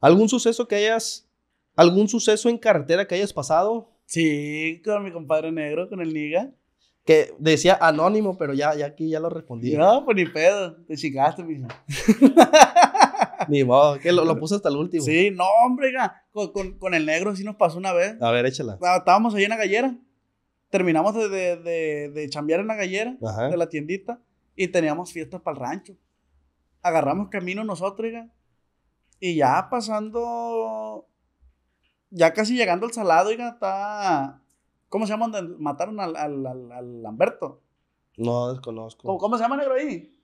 [0.00, 1.28] ¿Algún suceso que hayas,
[1.74, 3.92] algún suceso en carretera que hayas pasado?
[4.06, 6.50] Sí, con mi compadre negro, con el Niga.
[7.08, 9.74] Que decía anónimo, pero ya, ya aquí ya lo respondí.
[9.74, 10.76] No, pues ni pedo.
[10.84, 11.66] Te chingaste, mijo.
[13.48, 15.02] Ni modo, que lo, lo puse hasta el último.
[15.02, 15.92] Sí, no, hombre,
[16.32, 18.20] con, con- con el negro sí nos pasó una vez.
[18.20, 18.76] A ver, échala.
[18.82, 19.96] Ah, Estábamos ahí en la gallera.
[20.68, 23.48] Terminamos de, de, de, de chambear en la gallera Ajá.
[23.48, 24.20] de la tiendita
[24.54, 25.94] y teníamos fiestas para el rancho.
[26.82, 28.28] Agarramos camino nosotros, oiga,
[29.18, 31.08] y ya pasando,
[32.10, 34.42] ya casi llegando al salado, oiga, está,
[34.88, 37.60] ¿cómo se llama donde mataron al, al, al, al Lamberto?
[38.16, 39.02] No desconozco.
[39.06, 40.14] ¿Cómo, cómo se llama negro ahí?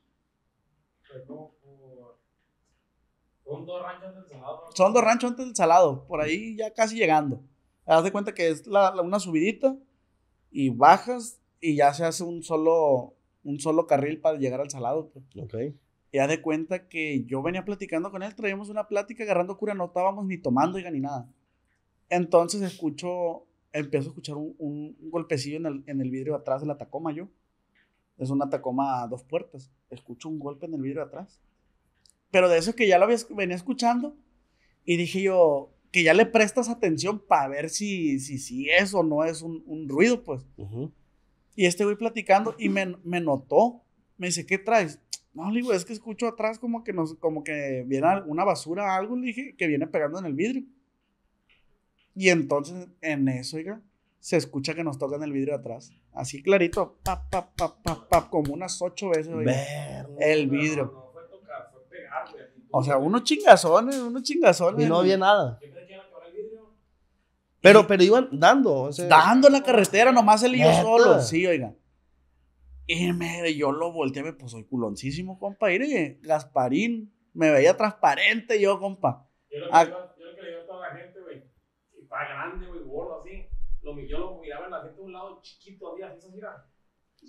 [3.44, 4.60] Son dos ranchos del Salado.
[4.74, 7.42] Son dos ranchos antes del salado, por ahí ya casi llegando.
[7.86, 9.76] Haz de cuenta que es la, la- una subidita
[10.50, 15.10] y bajas y ya se hace un solo, un solo carril para llegar al salado.
[15.10, 15.24] pues.
[15.44, 15.74] Ok.
[16.10, 19.74] Y haz de cuenta que yo venía platicando con él, traíamos una plática agarrando cura,
[19.74, 21.28] no estábamos ni tomando ni nada.
[22.08, 23.44] Entonces escucho,
[23.74, 26.78] empiezo a escuchar un, un- un golpecillo en el, en el vidrio atrás de la
[26.78, 27.28] Tacoma yo.
[28.16, 29.70] Es una Tacoma a dos puertas.
[29.90, 31.40] Escucho un golpe en el vidrio atrás.
[32.30, 34.16] Pero de eso que ya lo había, venía escuchando
[34.84, 39.02] y dije yo, que ya le prestas atención para ver si, si, si es o
[39.02, 40.42] no es un, un ruido, pues.
[41.56, 43.82] Y este güey platicando y me, me notó.
[44.16, 45.00] Me dice, ¿qué traes?
[45.32, 48.96] No, le digo, es que escucho atrás como que, nos, como que viene una basura,
[48.96, 50.64] algo, le dije, que viene pegando en el vidrio.
[52.14, 53.80] Y entonces, en eso, oiga,
[54.20, 55.92] se escucha que nos tocan el vidrio de atrás.
[56.12, 59.52] Así clarito, pap, pap, pap, pap, pap, como unas ocho veces, oiga,
[60.20, 60.84] el vidrio.
[60.94, 62.44] No fue tocar, fue pegar, güey.
[62.70, 64.84] O sea, unos chingazones, unos chingazones.
[64.86, 65.58] Y no había nada.
[65.60, 66.74] Yo pensé que iban a quebrar el vidrio.
[67.60, 68.74] Pero, pero iban dando.
[68.74, 71.20] o sea, Dando en la carretera, nomás él y yo solo.
[71.20, 71.74] Sí, oiga.
[72.86, 75.68] Y me, yo lo volteé, me, pues soy culoncísimo, compa.
[75.68, 79.26] Mire, Gasparín, me veía transparente yo, compa.
[79.50, 79.84] Yo lo que, Ah.
[79.84, 81.42] le digo, yo lo que le digo a toda la gente, güey,
[82.28, 83.46] grande, güey, gordo, así.
[83.82, 86.66] Lo, yo lo miraba en la gente de un lado chiquito, así, así, así, mira.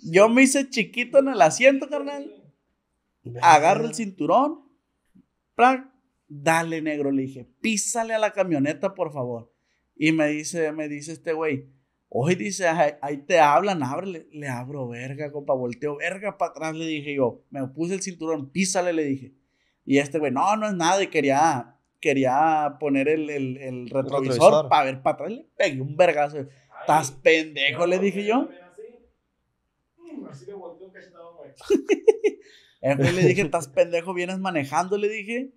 [0.02, 2.52] Yo me hice chiquito en el asiento, carnal.
[3.42, 4.66] Agarro el cinturón.
[5.54, 5.90] ¡plac!
[6.28, 7.48] Dale, negro, le dije.
[7.60, 9.52] Písale a la camioneta, por favor.
[9.96, 11.68] Y me dice, me dice este güey.
[12.08, 14.28] Hoy dice, ahí, ahí te hablan, ábrele.
[14.32, 15.54] Le abro, verga, compa.
[15.54, 17.44] Volteo, verga, para atrás, le dije yo.
[17.50, 19.34] Me puse el cinturón, písale, le dije.
[19.84, 21.02] Y este güey, no, no es nada.
[21.02, 24.68] Y quería, quería poner el, el, el retrovisor, retrovisor.
[24.68, 25.32] para ver para atrás.
[25.32, 26.38] Le pegué un vergazo.
[26.80, 28.48] Estás pendejo, le dije yo.
[28.70, 28.82] Así,
[29.98, 31.50] Mm, le volteó un cachetado, güey.
[32.96, 35.50] Güey, le dije, estás pendejo, vienes manejando, le dije.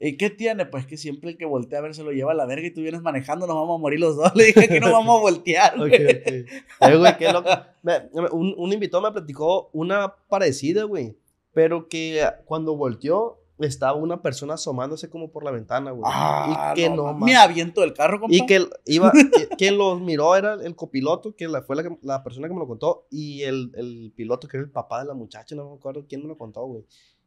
[0.00, 0.64] ¿Y qué tiene?
[0.66, 2.70] Pues que siempre el que voltea a ver se lo lleva a la verga y
[2.72, 4.32] tú vienes manejando, nos vamos a morir los dos.
[4.36, 5.76] Le dije que no vamos a voltear.
[5.78, 5.92] Güey.
[5.94, 6.50] ok.
[6.80, 7.50] Ay, güey, qué loco.
[7.82, 11.16] Me- un, un invitado me platicó una parecida, güey.
[11.52, 16.02] Pero que cuando volteó, estaba una persona asomándose como por la ventana, güey.
[16.06, 18.34] Ah, y que no, no, me aviento del carro, compa.
[18.34, 21.96] Y que el- iba, que, quien los miró era el copiloto, que la, fue la,
[22.02, 25.06] la persona que me lo contó, y el, el piloto, que era el papá de
[25.06, 26.84] la muchacha, no me acuerdo quién me lo contó, güey.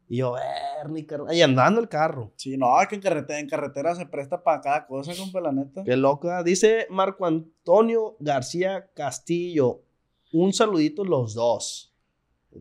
[0.08, 1.34] Y yo, Bernie, carnal.
[1.34, 2.32] Y andando el carro.
[2.36, 5.50] Sí, no, es que en carretera, en carretera se presta para cada cosa, compa, la
[5.50, 5.82] neta.
[5.82, 6.44] Qué loca.
[6.44, 9.80] Dice Marco Antonio García Castillo.
[10.32, 11.92] Un saludito los dos.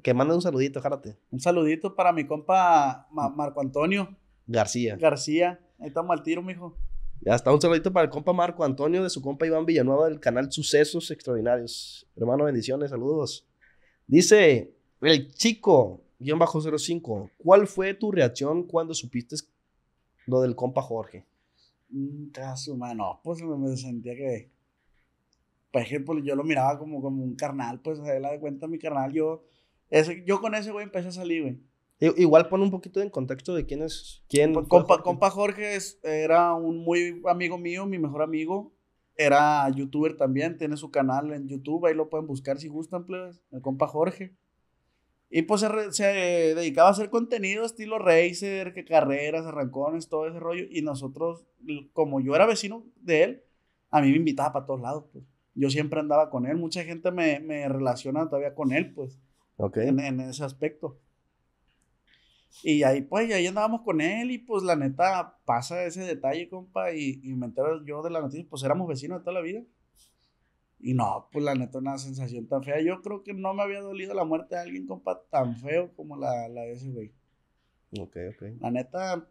[0.01, 1.17] Que manden un saludito, járate.
[1.31, 4.15] Un saludito para mi compa Ma- Marco Antonio
[4.47, 4.95] García.
[4.95, 5.59] García.
[5.79, 6.77] Ahí estamos al tiro, mijo.
[7.21, 10.19] Ya está, un saludito para el compa Marco Antonio de su compa Iván Villanueva del
[10.19, 12.07] canal Sucesos Extraordinarios.
[12.15, 13.47] Hermano, bendiciones, saludos.
[14.07, 19.35] Dice el chico, guion bajo 05, ¿cuál fue tu reacción cuando supiste
[20.27, 21.25] lo del compa Jorge?
[21.89, 24.51] Mm, caso, mano, pues me, sentía que.
[25.71, 28.79] Que pues, yo lo miraba como, como un carnal, pues a él de cuenta mi
[28.79, 29.11] carnal.
[29.11, 29.43] Yo,
[29.89, 31.59] ese, yo con ese güey empecé a salir, güey.
[32.17, 34.23] Igual pon un poquito en contexto de quién es.
[34.27, 35.03] ¿Quién compa, Jorge.
[35.03, 38.73] compa Jorge es- era un muy amigo mío, mi mejor amigo.
[39.17, 43.41] Era youtuber también, tiene su canal en YouTube, ahí lo pueden buscar si gustan, plebes.
[43.51, 44.35] El compa Jorge.
[45.29, 46.03] Y pues se, re- se
[46.53, 50.65] dedicaba a hacer contenido estilo racer, que carreras, arrancones, todo ese rollo.
[50.69, 51.45] Y nosotros,
[51.93, 53.43] como yo era vecino de él,
[53.89, 55.23] a mí me invitaba para todos lados, pues.
[55.55, 56.57] Yo siempre andaba con él.
[56.57, 59.17] Mucha gente me, me relaciona todavía con él, pues
[59.57, 59.77] Ok.
[59.77, 60.99] en, en ese aspecto.
[62.63, 66.93] Y ahí, pues, ahí andábamos con él y pues la neta pasa ese detalle, compa,
[66.93, 69.61] y, y me entero yo de la noticia, pues éramos vecinos de toda la vida.
[70.79, 72.81] Y no, pues la neta una sensación tan fea.
[72.81, 76.15] Yo creo que no me había dolido la muerte de alguien, compa, tan feo como
[76.15, 77.11] la, la de ese güey.
[77.99, 78.43] Ok, ok.
[78.59, 79.27] La neta,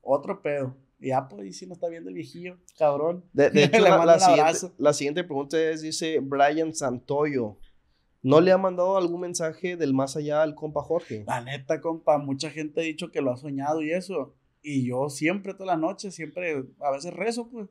[0.00, 0.76] otro pedo.
[0.98, 3.24] Y ya, pues, y si no está viendo el viejillo, cabrón.
[3.32, 7.58] De, de hecho, la, siguiente, la siguiente pregunta es, dice Brian Santoyo.
[8.22, 11.24] ¿No le ha mandado algún mensaje del más allá al compa Jorge?
[11.26, 14.34] La neta, compa, mucha gente ha dicho que lo ha soñado y eso.
[14.62, 17.68] Y yo siempre, toda la noche, siempre, a veces rezo, pues.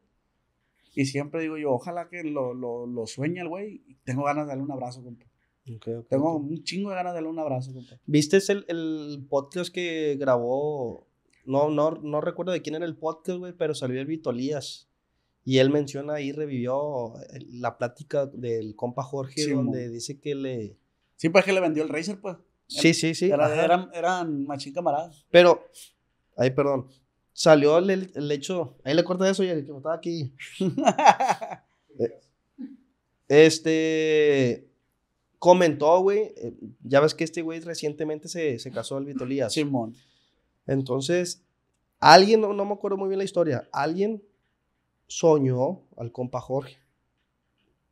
[0.95, 3.84] Y siempre digo yo, ojalá que lo, lo, lo sueñe el güey.
[4.04, 5.26] Tengo ganas de darle un abrazo, compa.
[5.72, 6.41] Ok, ok, Tengo ok.
[6.43, 8.00] un chingo de ganas de darle un abrazo, compa.
[8.08, 11.08] ¿Viste el, el podcast que grabó?
[11.45, 14.89] No, no, no recuerdo de quién era el podcast, güey, pero salió el Vitolías.
[15.50, 17.14] Y él menciona ahí, revivió
[17.54, 19.93] la plática del compa Jorge, Sí, donde mo.
[19.93, 20.78] dice que le...
[21.16, 22.38] Sí, pues que le vendió el Razer, pues.
[22.68, 23.32] Sí, sí, sí.
[23.32, 25.26] Era- eran, eran machín camaradas.
[25.32, 25.66] Pero,
[26.38, 26.88] ay, perdón.
[27.34, 28.78] Salió el, el hecho.
[28.84, 30.34] Ahí le corta eso y el que estaba aquí.
[32.00, 32.20] Eh,
[33.28, 34.68] Este.
[35.39, 36.32] Comentó, güey.
[36.38, 39.52] eh, Ya ves que este güey recientemente se, se casó, el Vitolías.
[39.54, 39.95] Simón.
[40.68, 41.43] Entonces,
[42.00, 44.22] alguien, no, no me acuerdo muy bien la historia, alguien
[45.10, 46.78] soñó al compa Jorge.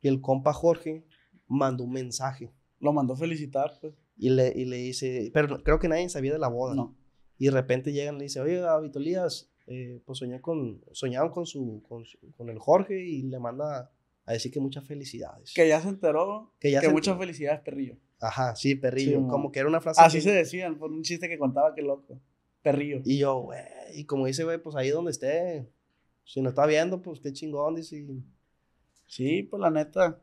[0.00, 1.04] Y el compa Jorge
[1.48, 2.50] mandó un mensaje.
[2.80, 3.92] Lo mandó felicitar, pues.
[4.16, 6.74] Y le, y le dice, pero creo que nadie sabía de la boda.
[6.74, 6.96] No.
[7.36, 11.46] Y de repente llegan y le dice, oye, Vitolías, eh, pues soñé con, soñaron con,
[11.46, 13.92] su, con, su- con el Jorge y le manda
[14.24, 15.52] a decir que muchas felicidades.
[15.54, 16.52] Que ya se enteró.
[16.60, 17.18] Que ya se muchas enteró.
[17.20, 17.96] felicidades, perrillo.
[18.20, 19.20] Ajá, sí, perrillo.
[19.20, 20.00] Sí, como que era una frase.
[20.00, 22.20] Así que- se decían, por un chiste que contaba, que loco.
[22.62, 23.00] Perrillo.
[23.04, 23.60] Y yo, güey,
[23.94, 25.68] y como dice, güey, pues ahí donde esté,
[26.30, 27.96] si nos está viendo, pues qué chingón, dice.
[27.98, 28.22] y-
[29.06, 30.20] Sí, pues la neta.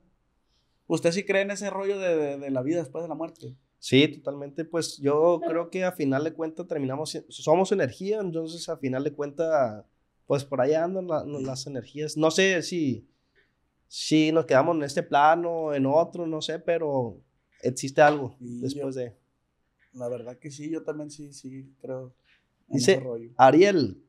[0.85, 3.55] ¿Usted sí cree en ese rollo de, de- de la vida después de la muerte?
[3.79, 8.77] Sí, totalmente, pues yo creo que a final de cuentas terminamos, somos energía, entonces a
[8.77, 9.83] final de cuentas,
[10.27, 12.15] pues por ahí andan la- las energías.
[12.17, 13.07] No sé si,
[13.87, 17.19] si nos quedamos en este plano, en otro, no sé, pero
[17.63, 19.15] existe algo Sí, después de...
[19.93, 22.13] La verdad que sí, yo también sí, sí, creo.
[22.69, 23.31] En Dice ese rollo.
[23.37, 24.03] Ariel,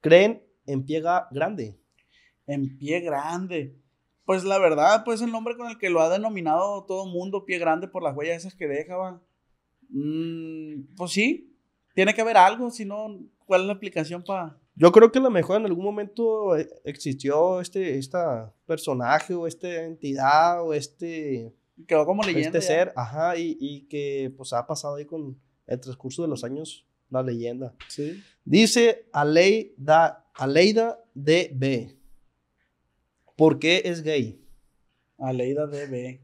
[0.00, 1.78] ¿creen en pie grande?
[2.46, 3.76] En pie grande.
[4.24, 7.58] Pues la verdad, pues el nombre con el que lo ha denominado todo mundo, pie
[7.58, 9.22] grande, por las huellas esas que deja, va.
[9.90, 11.54] Mm, pues sí,
[11.94, 14.58] tiene que haber algo, si no, ¿cuál es la aplicación para...?
[14.76, 19.46] Yo creo que a lo mejor en algún momento eh, existió este esta personaje o
[19.46, 21.54] esta entidad o este,
[21.86, 22.58] Quedó como leyenda.
[22.58, 22.66] este ya.
[22.66, 25.38] ser, ajá, y, y que pues ha pasado ahí con
[25.68, 27.72] el transcurso de los años la leyenda.
[27.88, 28.20] Sí.
[28.44, 31.96] Dice Aleida, Aleida DB.
[33.36, 34.40] ¿Por qué es gay?
[35.18, 36.20] Aleida DB.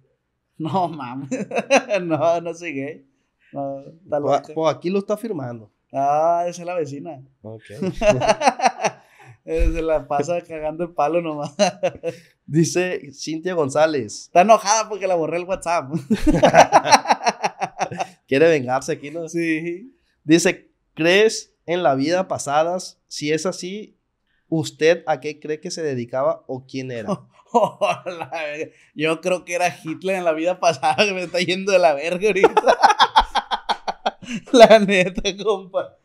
[0.58, 1.30] No, mames.
[2.02, 3.06] no, no soy gay.
[3.52, 5.72] No, Pues, pues aquí lo está firmando.
[5.92, 7.22] Ah, esa es la vecina.
[7.42, 7.62] Ok.
[9.46, 11.56] Eh, Se la pasa cagando el palo nomás.
[12.46, 14.24] Dice Cintia González.
[14.26, 15.90] Está enojada porque la borré el WhatsApp.
[18.28, 19.28] Quiere vengarse aquí, ¿no?
[19.30, 19.96] Sí.
[20.24, 23.00] Dice, ¿crees en la vida pasadas?
[23.08, 23.98] Si es así,
[24.50, 27.08] ¿usted a qué cree que se dedicaba o quién era?
[28.04, 28.72] La verga.
[28.94, 31.94] Yo creo que era Hitler en la vida pasada que me está yendo de la
[31.94, 32.62] verga ahorita.
[34.52, 35.96] la neta, compa.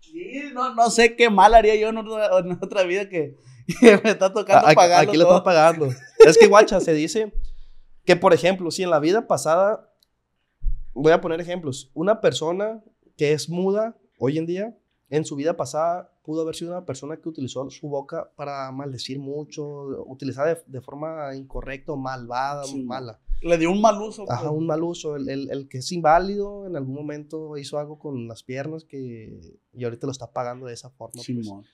[0.00, 3.36] Sí, no, no sé qué mal haría yo en otra, en otra vida que,
[3.80, 5.88] que me está tocando A- pagarlo aquí lo estás pagando.
[6.18, 7.32] Es que, guacha, se dice
[8.04, 9.92] que, por ejemplo, si en la vida pasada,
[10.94, 12.82] voy a poner ejemplos, una persona
[13.16, 14.76] que es muda hoy en día,
[15.10, 19.18] en su vida pasada pudo haber sido una persona que utilizó su boca para maldecir
[19.18, 19.64] mucho,
[20.06, 22.84] utilizada de, de forma incorrecta malvada, Sí.
[22.84, 23.18] mala.
[23.42, 24.30] Le dio un mal uso.
[24.30, 24.52] Ajá, pues.
[24.60, 25.16] un mal uso.
[25.16, 29.40] El, el- el que es inválido en algún momento hizo algo con las piernas que
[29.72, 31.14] y ahorita lo está pagando de esa forma.
[31.14, 31.24] pues.
[31.26, 31.64] Simón.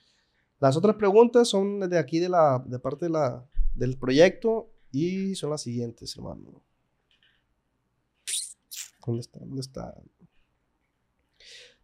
[0.59, 3.45] Las otras preguntas son de aquí de la de parte de la,
[3.75, 6.63] del proyecto y son las siguientes, hermano.
[9.05, 9.39] ¿Dónde está?
[9.39, 9.93] ¿Dónde está?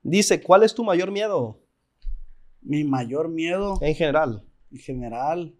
[0.02, 1.60] Dice, ¿cuál es tu mayor miedo
[2.64, 4.44] Mi mayor miedo en general?
[4.72, 5.56] en general.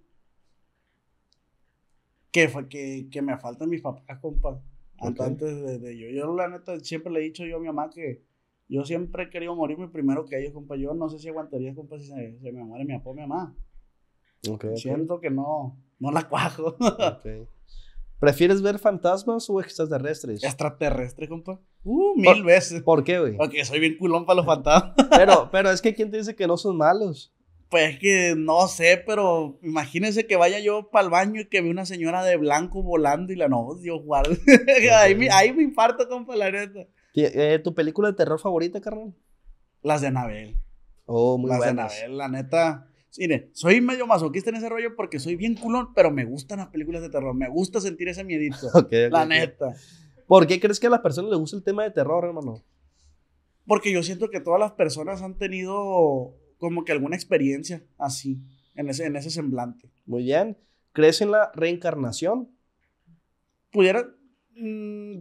[2.32, 4.62] Que, fue, que, que me faltan mis papás, compa.
[4.98, 6.08] Antes de, de yo.
[6.10, 8.24] Yo, la neta, siempre le he dicho yo a mi mamá que
[8.68, 10.76] yo siempre he querido morirme primero que ellos, compa.
[10.76, 13.22] Yo no sé si aguantaría, compa, si se, se me muere mi papá o mi
[13.22, 13.56] mamá.
[14.76, 16.76] Siento que no, no la cuajo.
[18.20, 20.44] ¿Prefieres ver fantasmas o extraterrestres?
[20.44, 21.60] Extraterrestre, compa.
[21.84, 22.82] Uh, mil Por- veces.
[22.82, 23.36] ¿Por qué, güey?
[23.38, 24.94] Porque soy bien culón para los fantasmas.
[25.18, 27.34] Pero, pero es que ¿quién te dice que no son malos?
[27.70, 31.72] Pues que no sé, pero imagínense que vaya yo para el baño y que ve
[31.72, 34.38] una señora de blanco volando y la no, Dios guarde.
[34.94, 36.82] ahí, me, ahí me infarto, compa, la neta.
[37.14, 39.14] ¿Ti- eh, ¿Tu película de terror favorita, carnal?
[39.82, 40.58] Las de Anabel.
[41.06, 41.92] Oh, muy Las buenas.
[41.94, 42.88] de Anabel, la neta.
[43.18, 46.68] Mire, soy medio masoquista en ese rollo porque soy bien culón, pero me gustan las
[46.68, 47.34] películas de terror.
[47.36, 48.68] Me gusta sentir ese miedito.
[48.74, 49.74] Ok, ok, la neta.
[50.28, 52.64] ¿Por qué crees que a las personas les gusta el tema de terror, hermano?
[53.66, 58.42] Porque yo siento que todas las personas han tenido como que alguna experiencia así,
[58.76, 59.90] en ese, en ese semblante.
[60.06, 60.58] Muy bien.
[60.92, 62.50] ¿Crees en la reencarnación?
[63.74, 64.08] pudiera,
[64.56, 65.18] mm,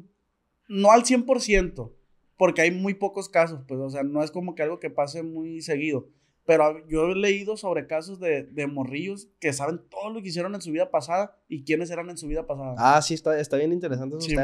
[0.69, 1.93] no al 100%,
[2.37, 5.25] porque hay muy pocos casos, pues, o sea, no es como que algo que pase
[5.25, 6.09] muy seguido,
[6.45, 10.55] Pero yo he leído sobre casos de, de morrillos que saben todo lo que hicieron
[10.57, 12.75] en su vida pasada y quiénes eran en su vida pasada.
[12.79, 14.35] Ah, sí, está, está bien interesante esos Sí.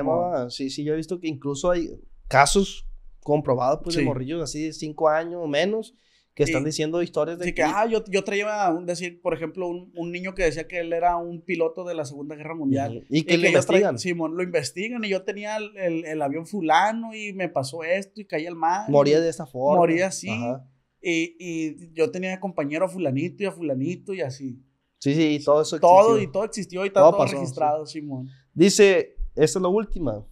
[0.51, 1.91] Sí, sí, yo he visto que incluso hay
[2.29, 2.87] casos
[3.23, 4.07] comprobados pues, de Sí.
[4.07, 5.95] morrillos así de 5 años o menos
[6.35, 9.35] que están Y- diciendo historias de Así que, ah, yo, yo traía un decir, por
[9.35, 12.55] ejemplo, un, un niño que decía que él era un piloto de la Segunda Guerra
[12.55, 12.99] Mundial.
[12.99, 13.07] Ujú.
[13.11, 13.99] Y que lo yo tra- investigan.
[13.99, 18.21] Simón, lo investigan y yo tenía el, el- el avión fulano y me pasó esto
[18.21, 18.89] y caí al mar.
[18.89, 19.79] moría y de esta forma.
[19.81, 20.31] Moría así.
[20.31, 20.65] Ajá.
[21.11, 24.63] Y, y yo tenía compañero a fulanito y a fulanito y así.
[24.99, 26.23] Sí, sí, y todo eso Todo existió.
[26.29, 28.29] y todo existió y está Todo todo, pasó, registrado, Simón.
[28.53, 30.27] Dice, esta es la última.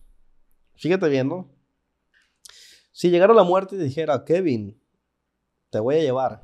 [0.74, 1.50] Fíjate bien, ¿no?
[2.90, 4.80] Si llegara la muerte y dijera, Kevin,
[5.70, 6.42] te voy a llevar,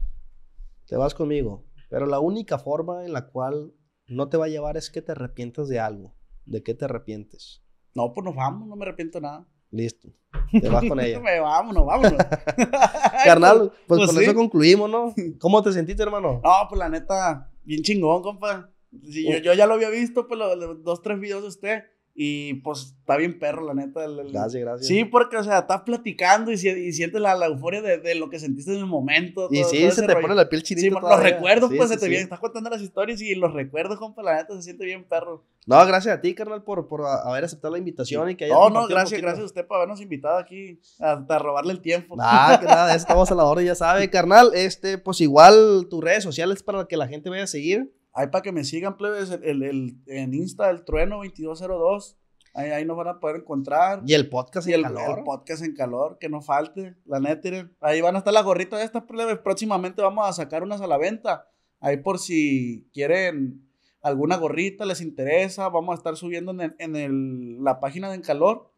[0.87, 3.75] te vas conmigo, pero la única forma en la cual
[4.07, 6.15] no te va a llevar es que te arrepientas de algo.
[6.45, 7.63] ¿De qué te arrepientes?
[7.95, 9.49] No, pues nos vamos, no me arrepiento de nada.
[9.73, 10.09] Listo.
[10.53, 11.19] Te vas con ella.
[11.41, 12.23] Vámonos, vámonos.
[13.25, 14.23] Carnal, pues, pues con sí.
[14.25, 15.15] eso concluimos, ¿no?
[15.41, 16.41] ¿Cómo te sentiste, hermano?
[16.45, 18.71] No, pues la neta, bien chingón, compa.
[19.11, 21.83] Sí, yo, yo ya lo había visto, pues lo- los dos, tres videos de usted.
[22.15, 24.05] Y pues está bien perro, la neta.
[24.05, 24.87] el- el- Gracias, gracias.
[24.87, 28.29] Sí, porque, o sea, estás platicando y, y sientes la, la euforia de, de lo
[28.29, 29.49] que sentiste en el momento.
[29.51, 30.21] Y todo- sí, todo se te rollo.
[30.21, 31.31] pone la piel chinita Sí, los todavía.
[31.31, 32.11] recuerdos, Sí, pues sí, se te sí.
[32.11, 32.25] vienen.
[32.27, 35.43] Estás contando las historias y los recuerdos, compa, la neta se siente bien perro.
[35.65, 38.87] No, gracias a ti, carnal, por, por haber aceptado la invitación y que No, no,
[38.89, 42.17] gracias, gracias a usted por habernos invitado aquí a, a robarle el tiempo.
[42.21, 44.51] Ah, que nada, estamos a la hora, ya sabe, carnal.
[44.55, 47.91] Este, pues igual tus redes sociales para que la gente vaya a seguir.
[48.15, 52.19] Ahí para que me sigan, plebes, el, el, el- en Insta, el trueno 2202.
[52.55, 54.03] Ahí, ahí nos van a poder encontrar.
[54.07, 55.19] Y el podcast Y en el, calor.
[55.21, 56.97] el podcast en calor, que no falte.
[57.07, 59.39] La neta, ahí van a estar las gorritas de estas plebes.
[59.39, 61.49] Próximamente vamos a sacar unas a la venta.
[61.81, 63.67] Ahí por si quieren
[64.03, 65.69] alguna gorrita, les interesa.
[65.71, 68.71] Vamos a estar subiendo en, el- en el- la página de En Calor.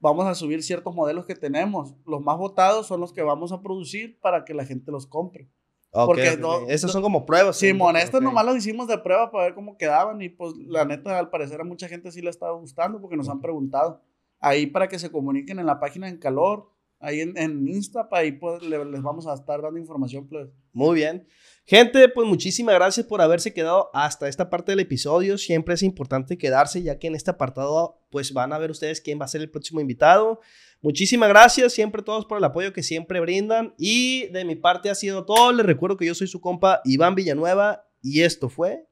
[0.00, 1.94] Vamos a subir ciertos modelos que tenemos.
[2.06, 5.48] Los más votados son los que vamos a producir para que la gente los compre.
[5.92, 6.70] Ok, porque ok, no- ok.
[6.70, 7.56] Esas son como pruebas.
[7.56, 8.24] Simón, estos ok.
[8.24, 11.60] nomás los hicimos de prueba para ver cómo quedaban y pues la neta al parecer
[11.60, 14.00] a mucha gente sí le está gustando porque nos han preguntado.
[14.38, 16.70] Ahí para que se comuniquen en la página en calor,
[17.00, 20.28] ahí en, en Insta, para ahí pues, le- les vamos a estar dando información.
[20.28, 20.48] Pues.
[20.72, 21.26] Muy bien.
[21.66, 25.38] Gente, pues muchísimas gracias por haberse quedado hasta esta parte del episodio.
[25.38, 29.20] Siempre es importante quedarse, ya que en este apartado, pues van a ver ustedes quién
[29.20, 30.40] va a ser el próximo invitado.
[30.82, 33.74] Muchísimas gracias, siempre todos por el apoyo que siempre brindan.
[33.78, 35.52] Y de mi parte ha sido todo.
[35.52, 38.86] Les recuerdo que yo soy su compa Iván Villanueva y esto fue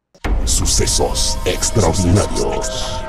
[0.44, 3.07] Sucesos extraordinarios.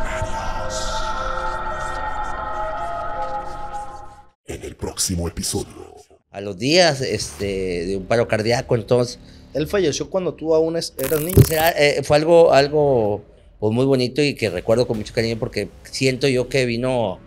[5.00, 5.96] Próximo episodio.
[6.30, 9.18] A los días este, de un paro cardíaco, entonces
[9.54, 11.42] Él falleció cuando tú aún es- eras niño.
[11.50, 13.24] era, eh, fue algo, algo
[13.62, 17.18] pues, muy bonito y que recuerdo con mucho cariño porque siento yo que vino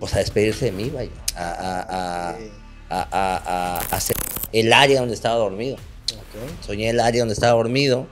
[0.00, 4.16] pues, a despedirse de mí, vaya, a, a, a, a, a- a- a hacer
[4.54, 5.76] el área donde estaba dormido.
[6.66, 8.06] Soñé el área donde estaba dormido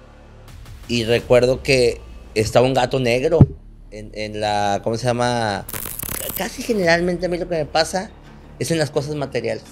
[0.89, 2.03] y recuerdo que
[2.35, 3.39] estaba un gato negro
[3.91, 5.65] en, en la, ¿cómo se llama?
[6.37, 8.11] Casi generalmente a mí lo que me pasa
[8.61, 9.65] es en las cosas materiales.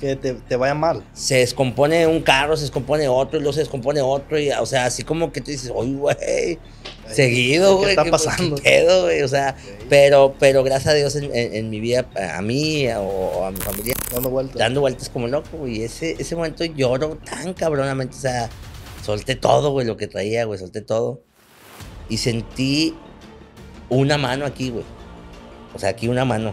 [0.00, 1.02] Que te, te vaya mal.
[1.14, 4.84] Se descompone un carro, se descompone otro, y luego se descompone otro, y, o sea,
[4.84, 6.58] así como que tú dices, oye, güey,
[7.10, 7.90] seguido, ¿qué güey.
[7.90, 8.56] está ¿qué- pasando?
[8.56, 9.22] qué pedo, güey?
[9.22, 9.56] O sea,
[9.88, 13.50] pero, pero gracias a Dios en, en- en mi vida, a mí o, o a
[13.52, 14.58] mi familia, Dando vueltas.
[14.58, 15.82] dando vueltas como loco, güey.
[15.82, 18.50] Ese, ese momento lloro tan cabronamente, o sea,
[19.02, 21.22] solté todo, güey, lo que traía, güey, solté todo.
[22.10, 22.94] Y sentí
[23.88, 24.84] una mano aquí, güey.
[25.74, 26.52] O sea, aquí una mano.